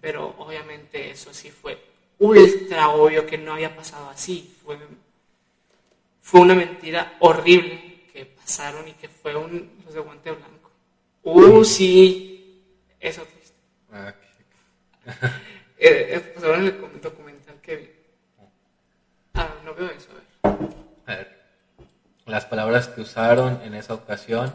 [0.00, 1.78] Pero obviamente eso sí fue
[2.18, 4.78] ultra obvio que no había pasado así, fue,
[6.24, 10.70] fue una mentira horrible que pasaron y que fue un, los de guante blanco.
[11.22, 12.62] Uh, sí,
[12.98, 13.54] eso triste.
[13.92, 14.14] Ah,
[15.76, 17.90] Eh, eh, pues ahora en el documental que vi.
[19.34, 20.70] Ah, no veo eso, a ver.
[21.04, 21.42] a ver.
[22.24, 24.54] Las palabras que usaron en esa ocasión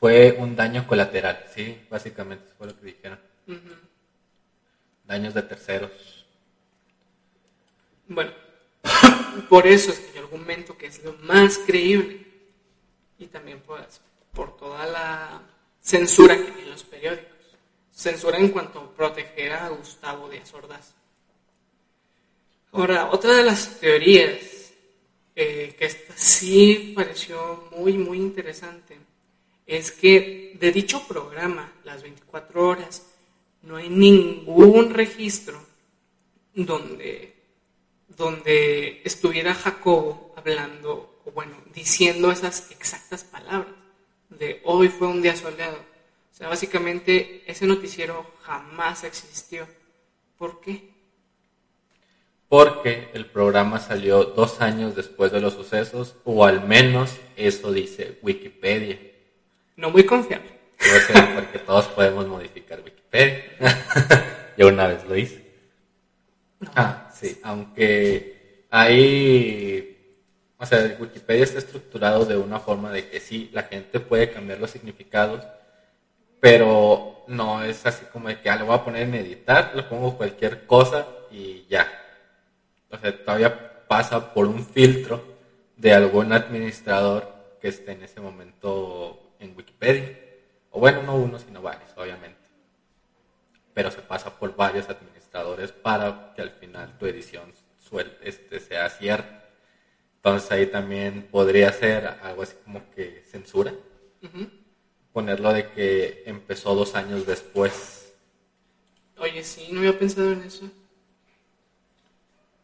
[0.00, 3.20] fue un daño colateral, sí, básicamente eso fue lo que dijeron.
[5.04, 6.26] Daños de terceros.
[8.08, 8.32] Bueno,
[9.48, 12.26] por eso es que yo argumento que es lo más creíble.
[13.18, 14.00] Y también pues,
[14.32, 15.42] por toda la
[15.80, 17.26] censura que hay en los periódicos.
[17.92, 20.94] Censura en cuanto a proteger a Gustavo Díaz Ordaz.
[22.72, 24.50] Ahora, otra de las teorías
[25.34, 28.98] eh, que esta sí pareció muy, muy interesante,
[29.66, 33.06] es que de dicho programa, las 24 horas,
[33.62, 35.64] no hay ningún registro
[36.54, 37.39] donde,
[38.20, 43.74] donde estuviera Jacobo hablando, o bueno, diciendo esas exactas palabras
[44.28, 45.76] de hoy fue un día soleado.
[45.76, 49.66] O sea, básicamente ese noticiero jamás existió.
[50.38, 50.90] ¿Por qué?
[52.48, 58.18] Porque el programa salió dos años después de los sucesos, o al menos eso dice
[58.22, 58.98] Wikipedia.
[59.76, 60.60] No muy confiable.
[61.34, 63.44] porque todos podemos modificar Wikipedia.
[64.58, 65.44] Yo una vez lo hice.
[66.74, 69.90] Ah, sí, aunque hay
[70.62, 74.60] o sea, Wikipedia está estructurado de una forma de que sí, la gente puede cambiar
[74.60, 75.42] los significados,
[76.38, 79.84] pero no es así como de que ah, lo voy a poner en editar, le
[79.84, 81.88] pongo cualquier cosa y ya.
[82.90, 85.24] O sea, todavía pasa por un filtro
[85.78, 87.26] de algún administrador
[87.58, 90.18] que esté en ese momento en Wikipedia.
[90.72, 92.38] O bueno, no uno, sino varios, obviamente.
[93.72, 95.19] Pero se pasa por varios administradores
[95.82, 97.52] para que al final tu edición
[98.22, 99.48] este, sea cierta.
[100.16, 103.72] Entonces ahí también podría ser algo así como que censura.
[105.12, 108.12] Ponerlo de que empezó dos años después.
[109.18, 110.70] Oye, sí, no había pensado en eso.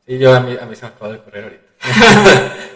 [0.07, 1.67] Sí, yo a mí, a mí se me acaba de correr ahorita.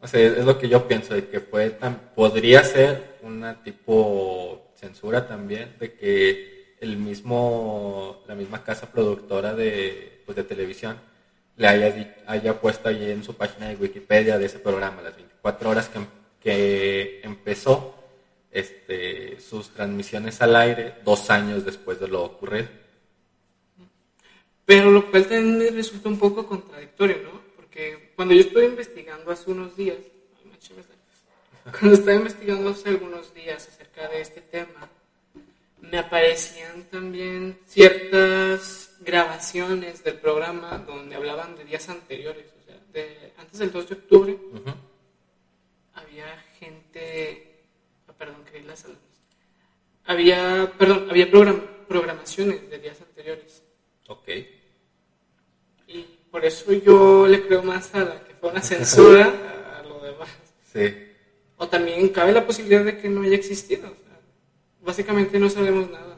[0.00, 1.70] o sea, es lo que yo pienso, de que puede
[2.14, 10.22] podría ser una tipo censura también, de que el mismo, la misma casa productora de,
[10.24, 10.98] pues, de televisión
[11.56, 15.70] le haya, haya puesto allí en su página de Wikipedia de ese programa, las 24
[15.70, 16.00] horas que,
[16.40, 17.96] que empezó
[18.50, 22.68] este, sus transmisiones al aire dos años después de lo ocurrido.
[24.64, 27.40] Pero lo cual también resulta un poco contradictorio, ¿no?
[27.56, 29.96] Porque cuando yo estoy investigando hace unos días,
[31.78, 34.88] cuando estaba investigando hace algunos días acerca de este tema,
[35.90, 43.32] me aparecían también ciertas grabaciones del programa donde hablaban de días anteriores, o sea, de,
[43.38, 44.38] antes del 2 de octubre,
[45.94, 46.26] había
[46.58, 47.64] gente,
[48.08, 48.84] oh, perdón, que las
[50.04, 53.62] había, perdón, había programaciones de días anteriores.
[54.08, 54.28] Ok.
[55.86, 59.32] Y por eso yo le creo más a la que fue una censura
[59.78, 60.28] a lo demás.
[60.70, 60.94] Sí.
[61.56, 63.90] O también cabe la posibilidad de que no haya existido.
[64.80, 66.16] Básicamente no sabemos nada.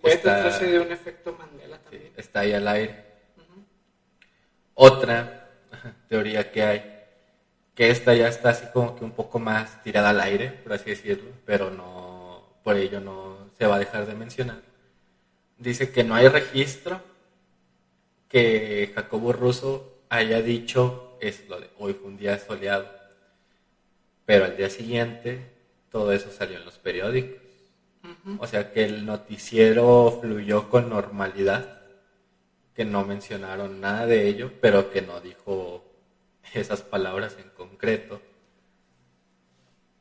[0.00, 1.80] puede tratarse de un efecto Mandela
[2.16, 3.04] está ahí al aire.
[4.74, 5.50] Otra
[6.08, 7.00] teoría que hay,
[7.74, 10.90] que esta ya está así como que un poco más tirada al aire, por así
[10.90, 14.62] decirlo, pero no, por ello no se va a dejar de mencionar.
[15.58, 17.00] Dice que no hay registro
[18.28, 22.90] que Jacobo Russo haya dicho es lo de hoy fue un día soleado,
[24.24, 25.52] pero al día siguiente
[25.90, 27.41] todo eso salió en los periódicos.
[28.38, 31.80] O sea que el noticiero fluyó con normalidad
[32.74, 35.84] que no mencionaron nada de ello, pero que no dijo
[36.54, 38.20] esas palabras en concreto,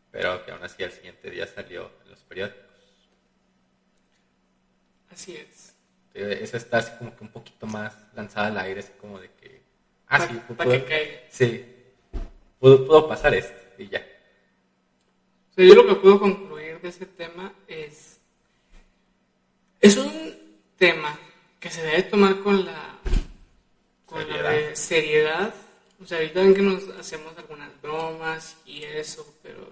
[0.10, 2.62] pero que aún así al siguiente día salió en los periódicos.
[5.12, 5.76] Así es.
[6.14, 9.62] Esa está así como que un poquito más lanzada al aire, así como de que...
[10.08, 11.66] Ah, sí, pudo, que sí,
[12.60, 14.06] pudo, pasar esto y ya.
[15.56, 16.51] yo lo que puedo concluir
[16.82, 18.20] de ese tema es...
[19.80, 20.12] Es un
[20.78, 21.18] tema
[21.60, 23.00] que se debe tomar con la,
[24.06, 24.76] con seriedad.
[24.76, 25.56] seriedad.
[26.02, 29.72] O sea, ahorita ven que nos hacemos algunas bromas y eso, pero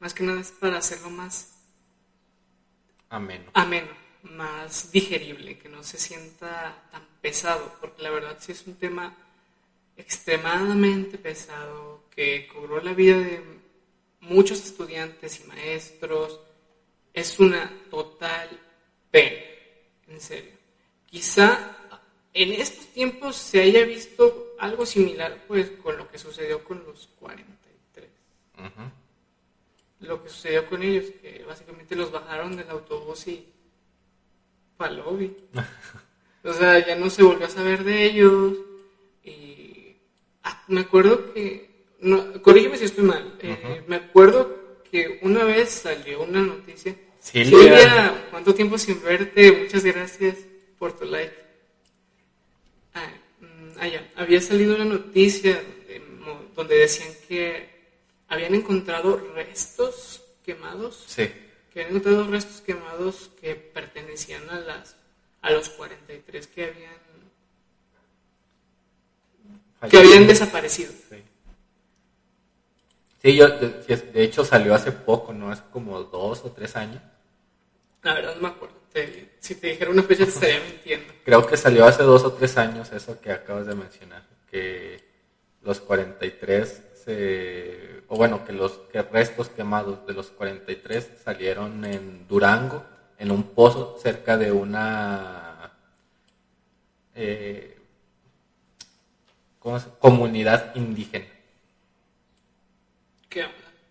[0.00, 1.58] más que nada es para hacerlo más
[3.10, 3.50] ameno.
[3.54, 3.88] Ameno,
[4.22, 9.14] más digerible, que no se sienta tan pesado, porque la verdad sí es un tema
[9.96, 13.42] extremadamente pesado que cobró la vida de
[14.20, 16.40] muchos estudiantes y maestros.
[17.12, 18.48] Es una total
[19.10, 19.40] pena,
[20.06, 20.52] en serio.
[21.06, 21.76] Quizá
[22.34, 27.08] en estos tiempos se haya visto algo similar pues con lo que sucedió con los
[27.18, 28.10] 43.
[30.00, 33.44] Lo que sucedió con ellos, que básicamente los bajaron del autobús y
[34.76, 35.36] para lobby.
[36.44, 38.56] o sea, ya no se volvió a saber de ellos.
[39.24, 39.96] Y
[40.44, 41.67] ah, me acuerdo que,
[42.00, 46.94] no, corrígeme si estoy mal, eh, me acuerdo que una vez salió una noticia.
[47.20, 49.52] Silvia, ¿cuánto tiempo sin verte?
[49.52, 50.38] Muchas gracias
[50.78, 51.34] por tu like.
[52.94, 54.08] Ah, mm, ah, ya.
[54.16, 55.60] Había salido una noticia
[56.54, 57.68] donde, decían que
[58.28, 61.04] habían encontrado restos quemados.
[61.06, 61.28] Sí.
[61.72, 64.96] Que habían encontrado restos quemados que pertenecían a las
[65.40, 66.98] a los 43 que habían
[69.88, 70.92] que habían desaparecido.
[73.22, 73.36] Sí.
[73.36, 75.50] Yo, de, de hecho salió hace poco, ¿no?
[75.50, 77.00] Hace como dos o tres años.
[78.02, 78.76] La verdad no me acuerdo.
[78.92, 81.12] Te- si te dijera una fecha te estaría mintiendo.
[81.24, 85.04] Creo que salió hace dos o tres años eso que acabas de mencionar, que
[85.62, 92.26] los 43 se, o bueno, que los que restos quemados de los 43 salieron en
[92.28, 92.84] Durango,
[93.18, 95.72] en un pozo cerca de una
[97.14, 97.76] eh,
[99.58, 101.26] ¿cómo se- comunidad indígena.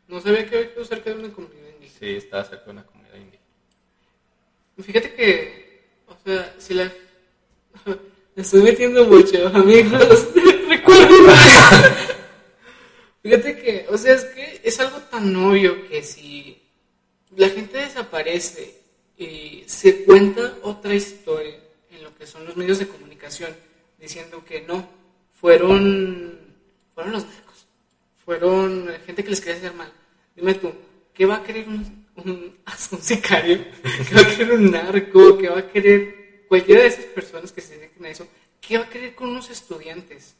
[0.07, 1.99] No sabía que había quedado cerca de una comunidad indígena.
[1.99, 3.43] Sí, estaba cerca de una comunidad indígena.
[4.81, 6.91] Fíjate que, o sea, si la...
[8.35, 10.27] Me estoy metiendo mucho, amigos.
[10.69, 11.17] Recuerden.
[13.23, 16.61] Fíjate que, o sea, es que es algo tan obvio que si
[17.35, 18.79] la gente desaparece
[19.17, 21.55] y se cuenta otra historia
[21.91, 23.53] en lo que son los medios de comunicación
[23.99, 24.87] diciendo que no,
[25.33, 26.39] fueron,
[26.93, 27.65] fueron los narcos,
[28.23, 29.91] fueron gente que les quería hacer mal.
[30.37, 30.71] Dime tú,
[31.15, 32.55] ¿qué va a querer un, un,
[32.91, 33.65] un sicario?
[34.07, 35.35] ¿Qué va a querer un narco?
[35.35, 38.27] ¿Qué va a querer cualquiera de esas personas que se dediquen a eso?
[38.61, 40.35] ¿Qué va a querer con unos estudiantes?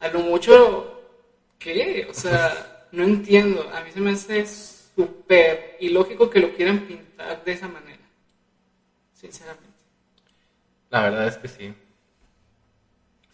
[0.00, 0.98] A lo mucho,
[1.58, 2.06] ¿qué?
[2.08, 3.70] O sea, no entiendo.
[3.74, 8.02] A mí se me hace súper ilógico que lo quieran pintar de esa manera.
[9.12, 9.68] Sinceramente.
[10.88, 11.74] La verdad es que sí.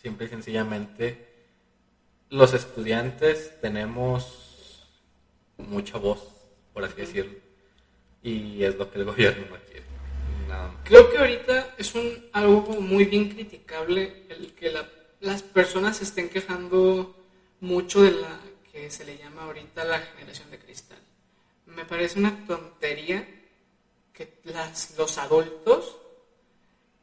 [0.02, 1.28] Simple y sencillamente,
[2.30, 4.47] los estudiantes tenemos
[5.58, 6.22] mucha voz,
[6.72, 7.38] por así decirlo.
[8.22, 9.84] Y es lo que el gobierno no quiere.
[10.48, 10.70] Nada.
[10.84, 14.88] Creo que ahorita es un algo muy bien criticable el que la-
[15.20, 17.14] las personas se estén quejando
[17.60, 18.40] mucho de la
[18.72, 20.98] que se le llama ahorita la generación de cristal.
[21.66, 23.26] Me parece una tontería
[24.12, 25.96] que las, los adultos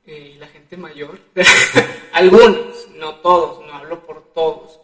[0.06, 1.20] eh, y la gente mayor,
[2.14, 4.80] algunos, no todos, no hablo por todos,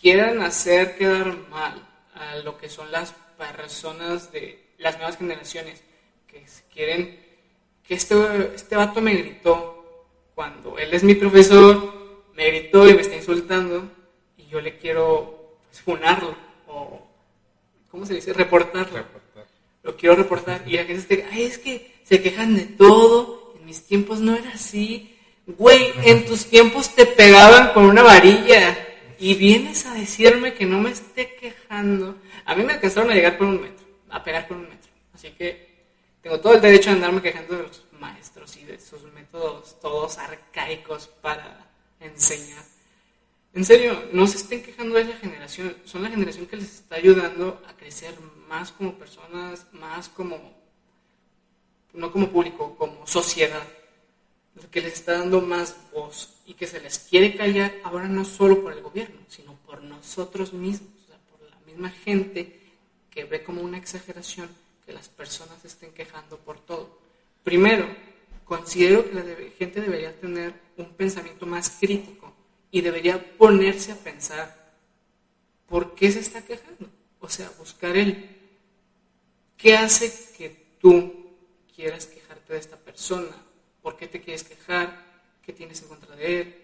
[0.00, 1.88] quieran hacer quedar mal
[2.30, 5.82] a lo que son las personas de las nuevas generaciones
[6.26, 7.20] que quieren
[7.86, 8.14] que este,
[8.54, 13.88] este vato me gritó cuando él es mi profesor, me gritó y me está insultando
[14.36, 16.34] y yo le quiero pues, funarlo
[16.68, 17.06] o,
[17.90, 18.32] ¿cómo se dice?
[18.32, 18.98] Reportarlo.
[18.98, 19.46] Reportar.
[19.82, 23.66] Lo quiero reportar y la gente se ay, es que se quejan de todo, en
[23.66, 25.18] mis tiempos no era así.
[25.46, 28.81] Güey, en tus tiempos te pegaban con una varilla
[29.22, 32.16] y vienes a decirme que no me esté quejando.
[32.44, 34.90] A mí me alcanzaron a llegar por un metro, a pegar por un metro.
[35.14, 35.84] Así que
[36.20, 40.18] tengo todo el derecho a andarme quejando de los maestros y de sus métodos todos
[40.18, 41.70] arcaicos para
[42.00, 42.64] enseñar.
[43.54, 45.76] En serio, no se estén quejando de esa generación.
[45.84, 48.18] Son la generación que les está ayudando a crecer
[48.48, 50.52] más como personas, más como,
[51.92, 53.62] no como público, como sociedad.
[54.72, 58.62] Que les está dando más voz y que se les quiere callar ahora no solo
[58.62, 62.60] por el gobierno, sino por nosotros mismos, o sea, por la misma gente
[63.10, 64.50] que ve como una exageración
[64.84, 66.98] que las personas estén quejando por todo.
[67.42, 67.86] Primero,
[68.44, 69.24] considero que la
[69.58, 72.34] gente debería tener un pensamiento más crítico
[72.70, 74.74] y debería ponerse a pensar
[75.66, 76.86] por qué se está quejando.
[77.20, 78.28] O sea, buscar el
[79.56, 81.30] qué hace que tú
[81.74, 83.34] quieras quejarte de esta persona,
[83.80, 85.11] por qué te quieres quejar,
[85.42, 86.54] qué tienes en contra de él.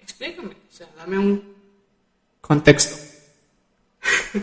[0.00, 1.54] Explícame, o sea, dame un
[2.40, 2.96] contexto.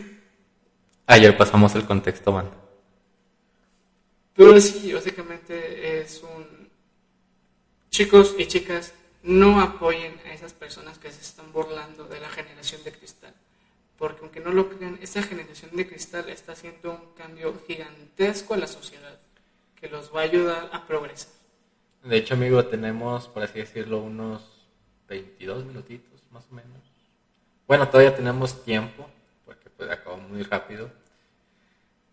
[1.08, 2.56] Ayer pasamos el contexto, banda.
[4.36, 6.70] Pero sí, básicamente es un...
[7.90, 12.84] Chicos y chicas, no apoyen a esas personas que se están burlando de la generación
[12.84, 13.34] de cristal.
[13.98, 18.58] Porque aunque no lo crean, esta generación de cristal está haciendo un cambio gigantesco a
[18.58, 19.20] la sociedad
[19.80, 21.37] que los va a ayudar a progresar.
[22.08, 24.66] De hecho, amigo, tenemos, por así decirlo, unos
[25.10, 26.80] 22 minutitos, más o menos.
[27.68, 29.10] Bueno, todavía tenemos tiempo,
[29.46, 30.90] porque pues acabó muy rápido.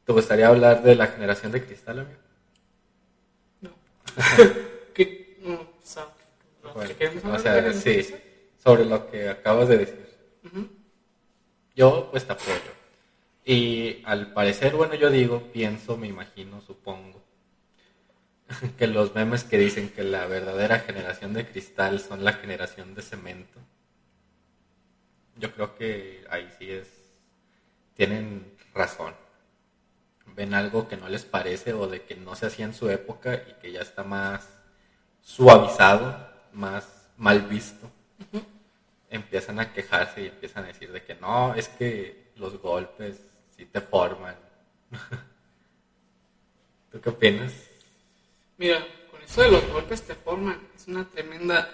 [0.04, 2.18] ¿Te gustaría hablar de la generación de cristal, amigo?
[3.60, 3.70] No.
[4.94, 5.38] ¿Qué?
[5.40, 6.08] No, o sea,
[6.62, 8.14] lo que Bueno, queremos o hablar sea, de la sí,
[8.62, 10.08] sobre lo que acabas de decir.
[11.76, 12.74] Yo, pues, te apoyo.
[13.44, 17.23] Y al parecer, bueno, yo digo, pienso, me imagino, supongo,
[18.78, 23.02] que los memes que dicen que la verdadera generación de cristal son la generación de
[23.02, 23.58] cemento.
[25.36, 26.88] Yo creo que ahí sí es,
[27.94, 29.14] tienen razón.
[30.36, 33.34] Ven algo que no les parece o de que no se hacía en su época
[33.34, 34.48] y que ya está más
[35.20, 36.86] suavizado, más
[37.16, 37.90] mal visto
[39.14, 43.20] empiezan a quejarse y empiezan a decir de que no, es que los golpes
[43.56, 44.34] sí te forman.
[46.90, 47.52] ¿Tú qué opinas?
[48.58, 51.68] Mira, con eso de los golpes te forman, es una tremenda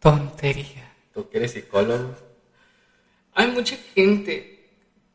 [0.00, 0.92] tontería.
[1.14, 2.14] tú que eres psicólogo.
[3.34, 4.68] Hay mucha gente,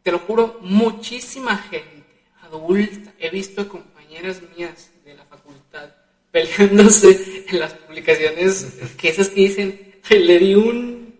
[0.04, 2.04] te lo juro, muchísima gente
[2.42, 3.12] adulta.
[3.20, 5.90] He visto compañeras mías de la facultad
[6.32, 11.16] peleándose en las publicaciones, que esas que dicen, "Ay, le di un,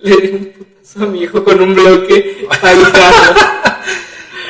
[0.00, 3.40] le di un putazo a mi hijo con un bloque para evitarlo".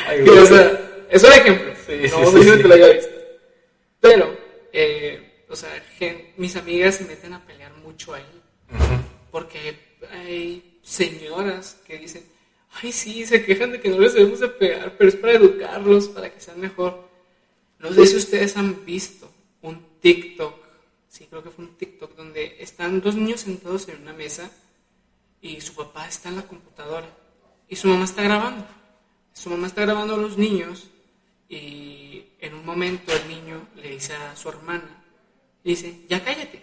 [0.09, 1.73] Ay, Y, o sea, es un ejemplo.
[1.87, 2.62] Sí, no sí, no sí.
[2.62, 3.16] que lo haya visto.
[4.09, 4.37] Pero,
[4.73, 8.25] eh, o sea, gen- mis amigas se meten a pelear mucho ahí.
[8.71, 9.01] Ujú.
[9.31, 9.77] Porque
[10.11, 12.25] hay señoras que dicen,
[12.83, 16.09] ay, sí, se quejan de que no les debemos de pegar, pero es para educarlos,
[16.09, 17.09] para que sean mejor.
[17.79, 19.31] No sé si ustedes han visto
[19.63, 20.55] un TikTok,
[21.09, 24.51] sí, creo que fue un TikTok, donde están dos niños sentados en una mesa
[25.43, 27.09] y su papá está en la computadora
[27.69, 28.67] y su mamá está grabando.
[29.35, 30.89] Su mamá está grabando a los niños
[31.49, 32.06] y
[32.41, 35.05] en un momento el niño le dice a su hermana,
[35.64, 36.62] dice, ya cállate.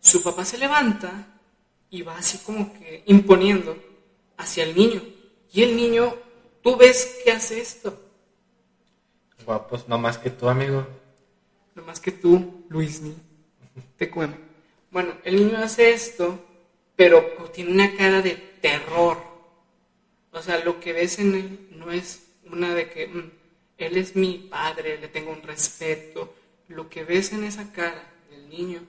[0.00, 1.38] Su papá se levanta
[1.90, 3.76] y va así como que imponiendo
[4.36, 5.02] hacia el niño.
[5.52, 6.14] Y el niño,
[6.62, 8.00] tú ves que hace esto.
[9.44, 10.86] Guapos, no más que tú, amigo.
[11.74, 13.14] No más que tú, Luisni,
[13.96, 14.38] te cuento.
[14.90, 16.38] Bueno, el niño hace esto,
[16.96, 17.22] pero
[17.52, 19.18] tiene una cara de terror.
[20.32, 23.30] O sea, lo que ves en él no es una de que mm,
[23.86, 26.34] él es mi padre, le tengo un respeto.
[26.68, 28.80] Lo que ves en esa cara del niño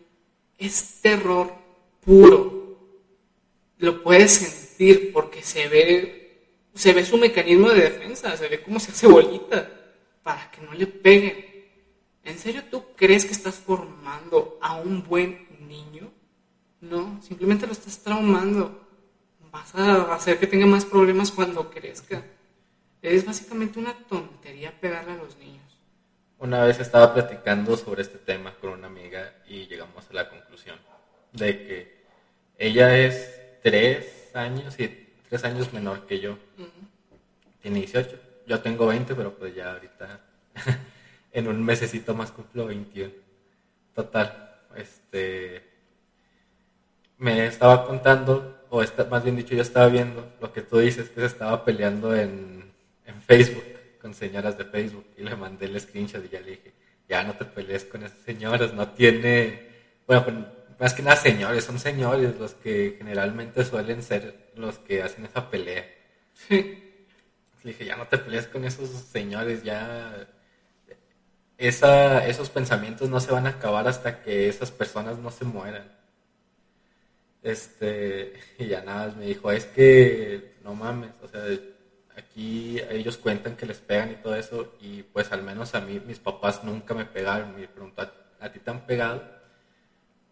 [0.58, 1.54] es terror
[2.06, 2.78] puro.
[3.78, 8.80] Lo puedes sentir porque se ve, se ve su mecanismo de defensa, se ve cómo
[8.80, 9.70] se hace bolita
[10.24, 11.46] para que no le peguen.
[12.24, 16.10] ¿En serio tú crees que estás formando a un buen niño?
[16.80, 18.80] No, simplemente lo estás traumando.
[19.52, 22.24] Vas a hacer que tenga más problemas cuando crezca.
[23.04, 25.62] Es básicamente una tontería pegarle a los niños.
[26.40, 30.78] Una vez estaba platicando sobre este tema con una amiga y llegamos a la conclusión
[31.34, 32.04] de que
[32.58, 34.88] ella es tres años y
[35.30, 36.38] tres años menor que yo.
[37.62, 38.18] Tiene 18.
[38.48, 40.22] Yo tengo 20, pero pues ya ahorita
[41.34, 43.12] en un mesecito más cumplo 21.
[43.94, 45.62] Total, este
[47.18, 51.10] me estaba contando, o esta- más bien dicho, yo estaba viendo lo que tú dices,
[51.10, 52.73] que se estaba peleando en
[53.26, 53.64] Facebook,
[54.02, 56.74] con señoras de Facebook, y le mandé el screenshot y ya le dije,
[57.08, 59.70] ya no te pelees con esas señoras, no tiene,
[60.08, 60.36] bueno, pues,
[60.80, 65.50] más que nada señores, son señores los que generalmente suelen ser los que hacen esa
[65.50, 65.86] pelea.
[66.34, 66.80] Sí.
[67.64, 70.28] Le dije, ya no te pelees con esos señores, ya
[71.58, 75.90] esa, esos pensamientos no se van a acabar hasta que esas personas no se mueran.
[77.42, 81.42] Este, y ya nada, me dijo, es que no mames, o sea,
[82.18, 86.00] aquí ellos cuentan que les pegan y todo eso, y pues al menos a mí,
[86.00, 87.56] mis papás nunca me pegaron.
[87.56, 88.04] Me preguntó,
[88.40, 89.26] ¿a, ti te han pegado?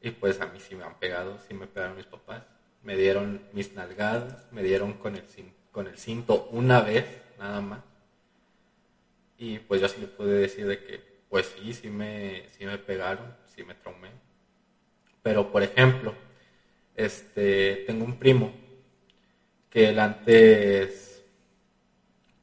[0.02, 2.44] Y pues a mí sí me han pegado, sí me pegaron mis papás.
[2.82, 7.62] Me dieron mis nalgadas, me dieron con el, cin- con el cinto una vez, nada
[7.62, 7.84] más.
[9.38, 12.78] Y pues yo sí le pude decir de que, pues sí, sí me, sí me
[12.78, 14.12] pegaron, sí me traumé.
[15.24, 16.16] Pero por ejemplo,
[16.96, 18.54] este, tengo un primo
[19.70, 21.11] que él antes,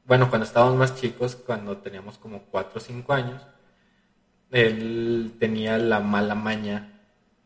[0.09, 3.43] bueno, cuando estábamos más chicos, cuando teníamos como 4 o 5 años,
[4.51, 7.03] él tenía la mala maña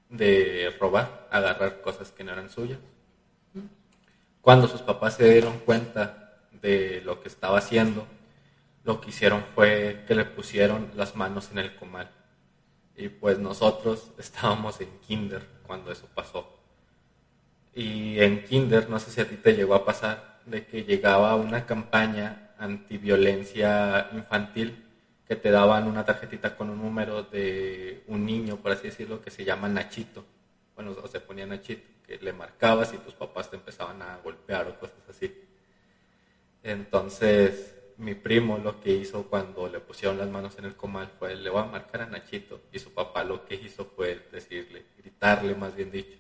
[0.09, 2.79] de robar, agarrar cosas que no eran suyas.
[4.41, 8.07] Cuando sus papás se dieron cuenta de lo que estaba haciendo,
[8.85, 12.13] lo que hicieron fue que le pusieron las manos en el comal.
[12.97, 16.61] Y pues nosotros estábamos en kinder cuando eso pasó.
[17.75, 21.35] Y en kinder, no sé si a ti te llegó a pasar, de que llegaba
[21.35, 24.85] una campaña antiviolencia infantil
[25.27, 29.31] que te daban una tarjetita con un número de un niño, por así decirlo, que
[29.31, 30.25] se llama Nachito.
[30.75, 34.69] Bueno, o se ponía Nachito, que le marcabas y tus papás te empezaban a golpear
[34.69, 35.33] o cosas así.
[36.63, 41.35] Entonces, mi primo lo que hizo cuando le pusieron las manos en el comal fue,
[41.35, 42.61] le voy a marcar a Nachito.
[42.73, 46.19] Y su papá lo que hizo fue decirle, gritarle más bien dicho,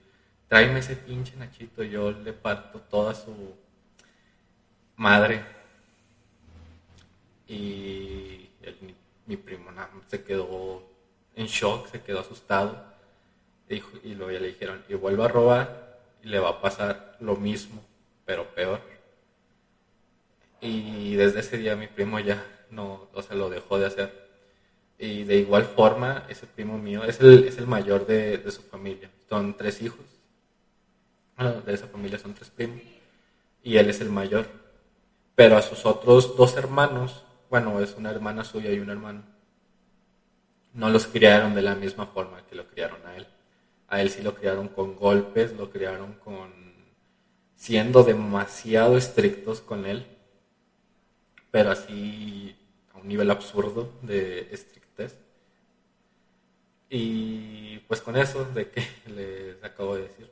[0.49, 3.55] tráeme ese pinche Nachito, yo le parto toda su
[4.97, 5.62] madre.
[7.49, 8.95] Y el-
[9.27, 9.71] mi, primo
[10.09, 10.83] se quedó
[11.37, 12.85] en shock, se quedó asustado.
[13.69, 17.17] Dijo, y luego ya le dijeron, y vuelve a robar y le va a pasar
[17.21, 17.83] lo mismo,
[18.27, 18.81] pero peor.
[20.61, 24.23] Y desde ese día mi primo ya no, o sea, lo dejó de hacer.
[24.99, 28.63] Y de igual forma, ese primo mío es el, es el mayor de, de su
[28.63, 29.11] familia.
[29.29, 30.05] Son tres hijos.
[31.37, 32.81] Bueno, de esa familia son tres primos.
[33.65, 34.47] Y él es el mayor.
[35.35, 39.25] Pero a sus otros dos hermanos, bueno, es una hermana suya y un hermano,
[40.73, 43.27] no los criaron de la misma forma que lo criaron a él.
[43.89, 46.51] A él sí lo criaron con golpes, lo criaron con
[47.55, 50.07] siendo demasiado estrictos con él,
[51.51, 52.57] pero así
[52.95, 55.19] a un nivel absurdo de estrictez.
[56.89, 58.83] Y pues con eso de que
[59.15, 60.31] les acabo de decir.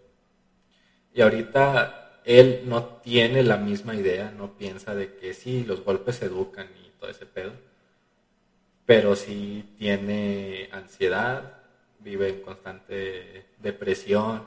[1.12, 6.22] Y ahorita él no tiene la misma idea, no piensa de que sí, los golpes
[6.22, 7.52] educan todo ese pedo,
[8.86, 11.58] pero sí tiene ansiedad,
[11.98, 14.46] vive en constante depresión,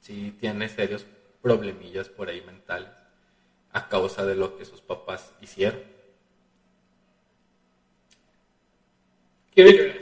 [0.00, 1.06] sí tiene serios
[1.42, 2.90] problemillas por ahí mentales
[3.72, 5.80] a causa de lo que sus papás hicieron.
[9.54, 9.96] Quiero llorar.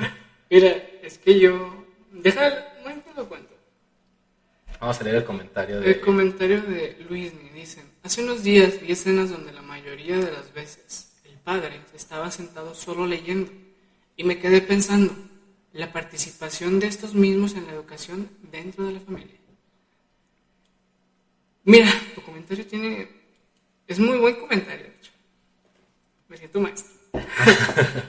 [0.50, 0.68] Mira,
[1.02, 1.84] es que yo...
[2.12, 2.50] Deja,
[2.84, 3.54] no te lo cuento.
[4.80, 5.90] Vamos a leer el comentario de...
[5.90, 10.32] El comentario de Luis me dicen, hace unos días vi escenas donde la mayoría de
[10.32, 13.50] las veces el padre estaba sentado solo leyendo
[14.16, 15.14] y me quedé pensando,
[15.72, 19.36] la participación de estos mismos en la educación dentro de la familia.
[21.64, 23.08] Mira, tu comentario tiene...
[23.86, 25.12] Es muy buen comentario, de hecho.
[26.28, 26.92] Me siento maestro.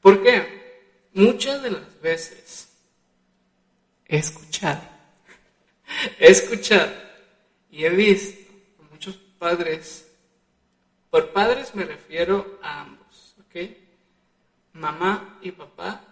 [0.00, 1.08] ¿Por qué?
[1.14, 2.68] Muchas de las veces
[4.06, 4.82] he escuchado,
[6.18, 6.92] he escuchado
[7.70, 8.39] y he visto
[9.40, 10.06] padres,
[11.10, 13.70] por padres me refiero a ambos, ¿ok?
[14.74, 16.04] Mamá y papá,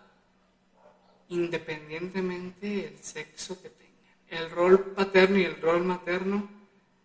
[1.28, 4.16] independientemente del sexo que tengan.
[4.28, 6.48] El rol paterno y el rol materno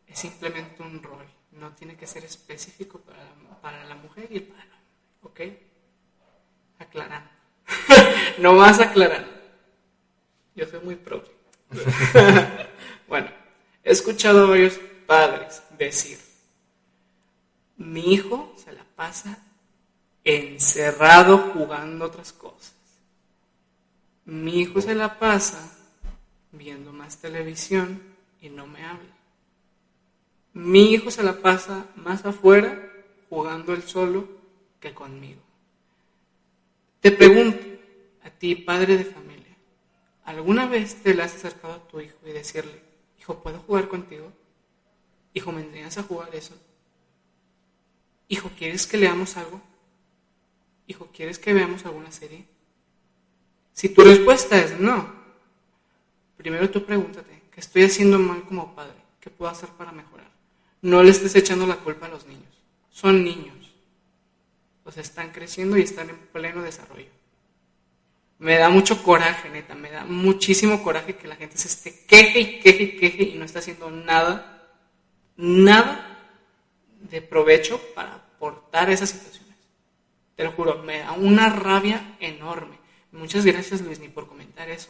[0.07, 2.99] es simplemente un rol, no tiene que ser específico
[3.61, 4.63] para, la mujer y el para
[5.23, 5.41] ¿ok?
[6.79, 7.29] Aclarando.
[8.39, 9.29] no más aclarando.
[10.55, 11.33] Yo soy muy propio.
[13.07, 13.29] bueno,
[13.83, 16.19] he escuchado a varios padres decir,
[17.77, 19.39] mi hijo se la pasa
[20.23, 22.73] encerrado jugando otras cosas.
[24.25, 25.77] Mi hijo se la pasa
[26.51, 28.01] viendo más televisión
[28.41, 29.13] y no me habla.
[30.53, 32.89] Mi hijo se la pasa más afuera
[33.29, 34.27] jugando él solo
[34.79, 35.41] que conmigo.
[37.01, 37.65] Te pregunto,
[38.23, 39.57] a ti, padre de familia,
[40.23, 42.79] ¿alguna vez te le has acercado a tu hijo y decirle,
[43.19, 44.31] hijo, ¿puedo jugar contigo?
[45.33, 46.53] Hijo, ¿me enseñas a jugar eso?
[48.27, 49.61] Hijo, ¿quieres que leamos algo?
[50.87, 52.45] Hijo, ¿quieres que veamos alguna serie?
[53.73, 55.11] Si tu respuesta es no,
[56.37, 59.01] primero tú pregúntate, ¿qué estoy haciendo mal como padre?
[59.19, 60.33] ¿Qué puedo hacer para mejorar?
[60.83, 62.43] no le estés echando la culpa a los niños.
[62.91, 63.55] Son niños.
[64.83, 67.09] O están creciendo y están en pleno desarrollo.
[68.37, 72.39] Me da mucho coraje, neta, me da muchísimo coraje que la gente se esté queje
[72.39, 74.52] y queje y queje y no está haciendo nada,
[75.35, 76.13] nada
[77.09, 79.55] de provecho para aportar esas situaciones.
[80.35, 82.77] Te lo juro, me da una rabia enorme.
[83.11, 84.89] Muchas gracias, Luis, ni por comentar eso.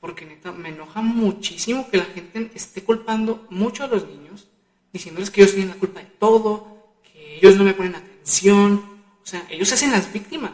[0.00, 4.48] Porque neta, me enoja muchísimo que la gente esté culpando mucho a los niños
[4.92, 9.02] diciéndoles que ellos tienen la culpa de todo, que ellos no me ponen atención.
[9.22, 10.52] O sea, ellos hacen las víctimas.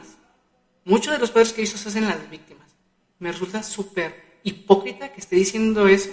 [0.85, 2.69] Muchos de los padres que ellos se hacen las víctimas.
[3.19, 6.11] Me resulta súper hipócrita que esté diciendo eso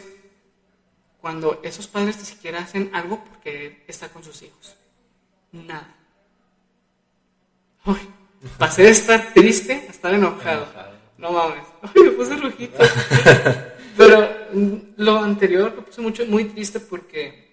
[1.22, 4.76] cuando esos padres ni siquiera hacen algo porque está con sus hijos.
[5.52, 5.96] Nada.
[7.86, 7.98] Uy,
[8.58, 10.68] pasé de estar triste a estar enojado.
[11.18, 11.66] No mames.
[11.96, 12.78] Uy, me puse rojito.
[13.98, 17.52] Pero mm, lo anterior me puse mucho, muy triste porque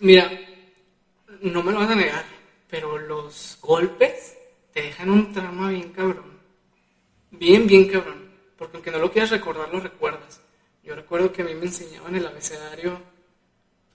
[0.00, 0.30] Mira,
[1.42, 2.24] no me lo vas a negar,
[2.70, 4.34] pero los golpes
[4.72, 6.40] te dejan un trauma bien cabrón.
[7.30, 8.30] Bien, bien cabrón.
[8.56, 10.40] Porque aunque no lo quieras recordar, lo recuerdas.
[10.90, 13.00] Yo recuerdo que a mí me enseñaban el abecedario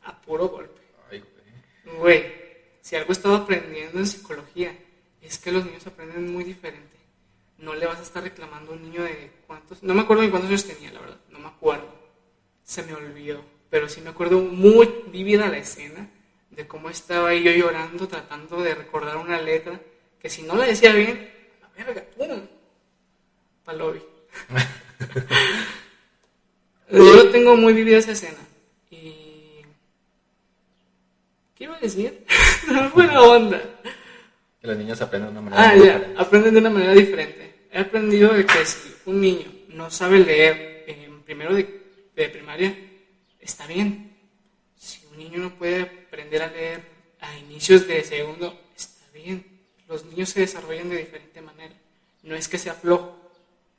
[0.06, 0.80] a puro golpe.
[1.12, 1.22] Ay,
[1.84, 1.98] güey.
[1.98, 2.34] Güey,
[2.80, 4.74] si algo he estado aprendiendo en psicología,
[5.22, 6.96] es que los niños aprenden muy diferente.
[7.58, 9.84] No le vas a estar reclamando a un niño de cuántos.
[9.84, 11.20] No me acuerdo ni cuántos años tenía, la verdad.
[11.32, 11.94] No me acuerdo.
[12.64, 16.08] Se me olvidó pero sí me acuerdo muy vívida la escena
[16.50, 19.82] de cómo estaba yo llorando tratando de recordar una letra
[20.18, 21.30] que si no la decía bien,
[21.62, 22.48] la verga, ¡pum!
[23.66, 24.02] Palovi.
[26.90, 28.38] yo tengo muy vivida esa escena.
[28.92, 29.62] Y...
[31.56, 32.26] ¿Qué iba a decir?
[32.94, 33.62] Buena onda.
[34.62, 37.68] Que los niños aprenden de una manera ah, ya, aprenden de una manera diferente.
[37.72, 41.68] He aprendido de que si un niño no sabe leer en primero de,
[42.16, 42.76] de primaria,
[43.40, 44.16] está bien.
[44.78, 46.82] Si un niño no puede aprender a leer
[47.20, 49.46] a inicios de segundo, está bien.
[49.88, 51.76] Los niños se desarrollan de diferente manera.
[52.24, 53.32] No es que sea flojo,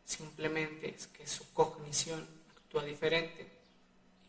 [0.05, 2.36] simplemente es que su cognición
[2.77, 3.47] actúa diferente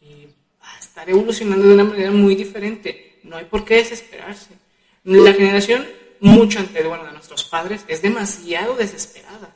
[0.02, 0.26] y
[0.62, 3.20] va a estar evolucionando de una manera muy diferente.
[3.24, 4.52] No hay por qué desesperarse.
[5.04, 5.86] La generación
[6.20, 9.54] mucho anterior de nuestros padres es demasiado desesperada.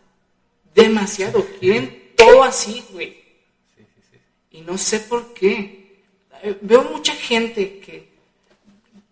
[0.76, 1.46] Demasiado.
[1.60, 3.22] Quieren todo así, güey
[4.52, 6.02] Y no sé por qué.
[6.62, 8.10] Veo mucha gente que,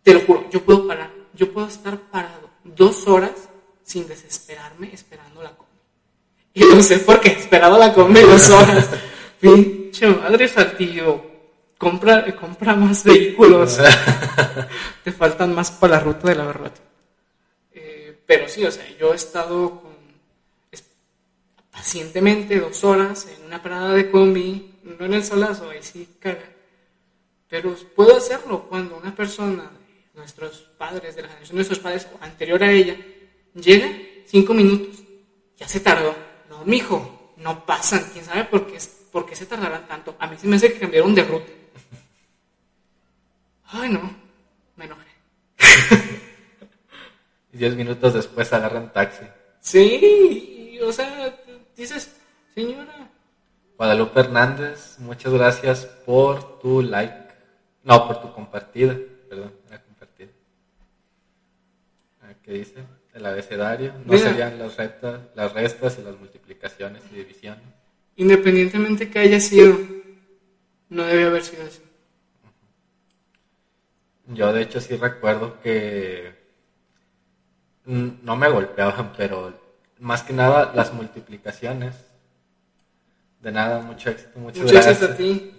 [0.03, 3.49] te lo juro, yo puedo parar, yo puedo estar parado dos horas
[3.83, 5.69] sin desesperarme esperando la combi.
[6.55, 8.89] Y no sé por qué, he esperado la combi dos horas.
[9.39, 11.21] Pinche madre Saltillo,
[11.77, 13.77] compra, compra más vehículos.
[15.03, 16.73] Te faltan más para la ruta de la verdad.
[17.71, 19.91] Eh, pero sí, o sea, yo he estado con,
[20.71, 20.83] es-
[21.71, 26.43] pacientemente dos horas en una parada de combi, no en el solazo, ahí sí caga.
[27.47, 29.71] Pero puedo hacerlo cuando una persona,
[30.13, 32.95] nuestros padres, de la generación de nuestros padres o anterior a ella,
[33.55, 33.89] llega
[34.27, 34.97] cinco minutos,
[35.57, 36.13] ya se tardó.
[36.49, 38.05] No, mijo, no pasan.
[38.13, 38.77] ¿Quién sabe por qué,
[39.11, 40.15] por qué se tardarán tanto?
[40.19, 41.51] A mí se me hace que cambiaron de ruta.
[43.65, 44.15] Ay, no,
[44.75, 45.09] me enojé.
[47.53, 49.25] Y diez minutos después agarran taxi.
[49.59, 51.35] Sí, y, o sea,
[51.75, 52.15] dices,
[52.55, 53.09] señora,
[53.77, 57.29] Guadalupe Hernández, muchas gracias por tu like.
[57.83, 58.97] No, por tu compartida.
[59.29, 60.29] Perdón, era compartida.
[62.43, 62.83] ¿Qué dice?
[63.13, 63.93] El abecedario.
[64.05, 64.29] No Mira.
[64.29, 67.63] serían las, rectas, las restas y las multiplicaciones y divisiones.
[68.19, 69.79] Independientemente que haya sido,
[70.89, 71.81] no debe haber sido así.
[74.27, 76.35] Yo de hecho sí recuerdo que
[77.85, 79.57] no me golpeaban, pero
[79.99, 81.95] más que nada las multiplicaciones.
[83.41, 85.01] De nada, mucho éxito, muchas Mucho gracias.
[85.01, 85.51] a ti.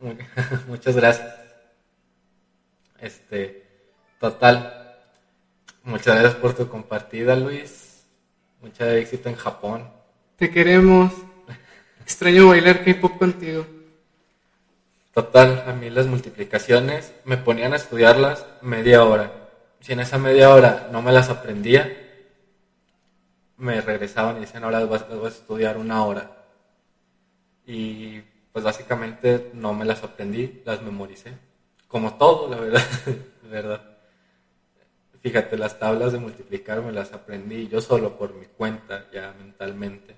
[0.00, 0.16] Muy-
[0.66, 1.34] Muchas gracias.
[2.98, 3.66] Este,
[4.18, 4.96] total.
[5.84, 7.89] Muchas gracias por tu compartida, Luis.
[8.60, 9.88] Mucho éxito en Japón.
[10.36, 11.12] Te queremos.
[12.02, 13.66] Extraño bailar K-pop contigo.
[15.14, 19.32] Total, a mí las multiplicaciones me ponían a estudiarlas media hora.
[19.80, 21.90] Si en esa media hora no me las aprendía,
[23.56, 26.30] me regresaban y decían, ahora las vas, las vas a estudiar una hora.
[27.66, 28.20] Y
[28.52, 31.32] pues básicamente no me las aprendí, las memoricé.
[31.88, 32.82] Como todo, la verdad.
[33.44, 33.89] la verdad.
[35.22, 40.16] Fíjate, las tablas de multiplicar me las aprendí yo solo por mi cuenta, ya mentalmente.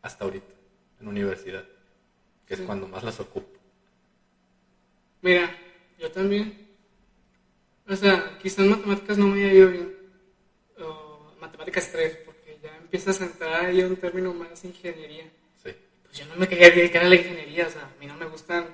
[0.00, 0.52] Hasta ahorita,
[1.00, 1.64] en universidad,
[2.46, 3.58] que es cuando más las ocupo.
[5.20, 5.54] Mira,
[5.98, 6.66] yo también.
[7.86, 9.96] O sea, quizás matemáticas no me haya ido bien.
[10.78, 15.24] O matemáticas 3, porque ya empiezas a entrar ahí a un término más ingeniería.
[15.62, 15.70] Sí.
[16.02, 18.26] Pues yo no me quería dedicar a la ingeniería, o sea, a mí no me
[18.26, 18.66] gustan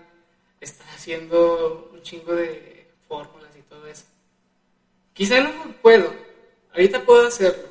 [0.60, 4.04] estar haciendo un chingo de fórmulas todo eso.
[5.14, 5.50] Quizá no
[5.80, 6.12] puedo,
[6.72, 7.70] ahorita puedo hacerlo.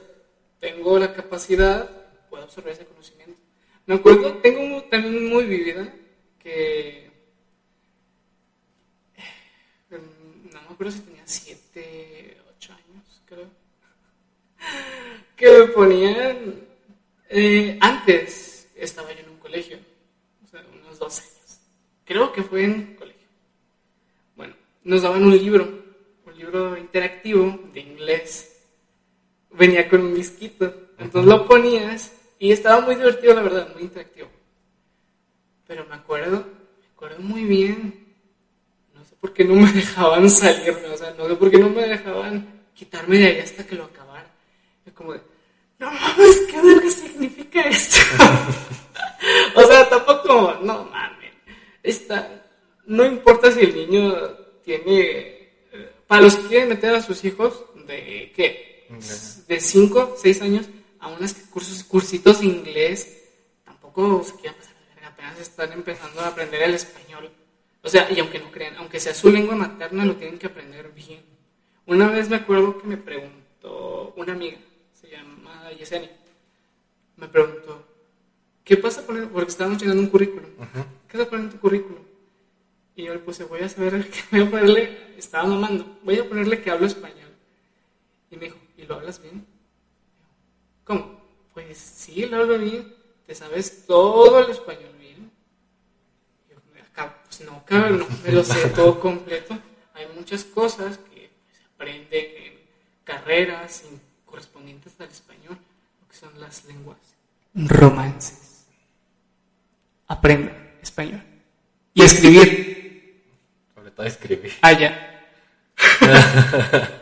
[0.60, 1.88] Tengo la capacidad,
[2.30, 3.40] puedo absorber ese conocimiento.
[3.86, 5.94] Me acuerdo, tengo también muy vivida
[6.40, 7.12] que
[9.92, 13.48] mm, no me acuerdo si tenía 7, 8 años, creo.
[15.36, 16.68] Que me ponían.
[17.30, 19.78] eh, antes estaba yo en un colegio,
[20.44, 21.60] o sea, unos dos años.
[22.06, 23.28] Creo que fue en colegio.
[24.36, 25.68] Bueno, nos daban un libro,
[26.40, 28.64] libro interactivo de inglés.
[29.52, 34.30] Venía con un disquito, entonces lo ponías y estaba muy divertido, la verdad, muy interactivo.
[35.68, 36.46] Pero me acuerdo,
[36.82, 38.10] me acuerdo muy bien
[39.00, 41.70] no sé por qué no me dejaban salirme, o sea, no sé por qué no
[41.70, 44.30] me dejaban quitarme de ahí hasta que lo acabara.
[44.86, 45.22] Es como de,
[45.80, 47.98] no mames, ¿qué verga significa esto?
[49.56, 51.34] o sea, tampoco, no mames.
[51.82, 52.46] Está,
[52.86, 54.16] no importa si el niño
[54.64, 55.39] tiene,
[56.10, 58.88] para los que quieren meter a sus hijos de, ¿qué?
[59.48, 60.66] De 5, 6 años
[61.00, 63.28] a unos cursos, cursitos de inglés,
[63.64, 67.30] tampoco se quieran pasar de verga, apenas están empezando a aprender el español.
[67.84, 70.92] O sea, y aunque no crean, aunque sea su lengua materna, lo tienen que aprender
[70.94, 71.22] bien.
[71.86, 74.58] Una vez me acuerdo que me preguntó una amiga,
[75.00, 76.10] se llama Yesenia,
[77.18, 77.86] me preguntó,
[78.64, 79.28] ¿qué pasa poner?
[79.30, 80.50] Porque estábamos llenando un currículum.
[81.08, 82.09] ¿Qué vas a poner en tu currículum?
[83.00, 86.28] Y yo le puse, voy a saber qué voy a ponerle, estaba mamando, voy a
[86.28, 87.32] ponerle que hablo español.
[88.30, 89.46] Y me dijo, ¿y lo hablas bien?
[90.84, 91.22] ¿Cómo?
[91.54, 92.94] Pues sí, lo hablo bien.
[93.26, 95.32] ¿Te sabes todo el español bien?
[96.50, 96.60] Y yo,
[97.24, 99.58] pues no, cabrón, no me lo sé todo completo.
[99.94, 102.54] Hay muchas cosas que pues, se aprenden en
[103.06, 103.86] carreras
[104.26, 105.58] correspondientes al español,
[106.02, 106.98] lo que son las lenguas
[107.54, 108.66] romances.
[110.06, 111.24] Aprenda español.
[111.94, 112.69] Y escribir.
[114.00, 114.54] Todo escribir.
[114.62, 115.28] Allá.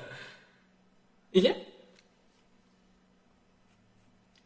[1.32, 1.56] ¿Y ya?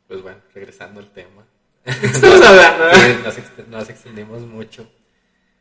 [0.06, 1.48] Pues bueno, regresando al tema.
[1.86, 3.24] ¿De estamos hablando?
[3.24, 4.86] nos, nos extendimos mucho.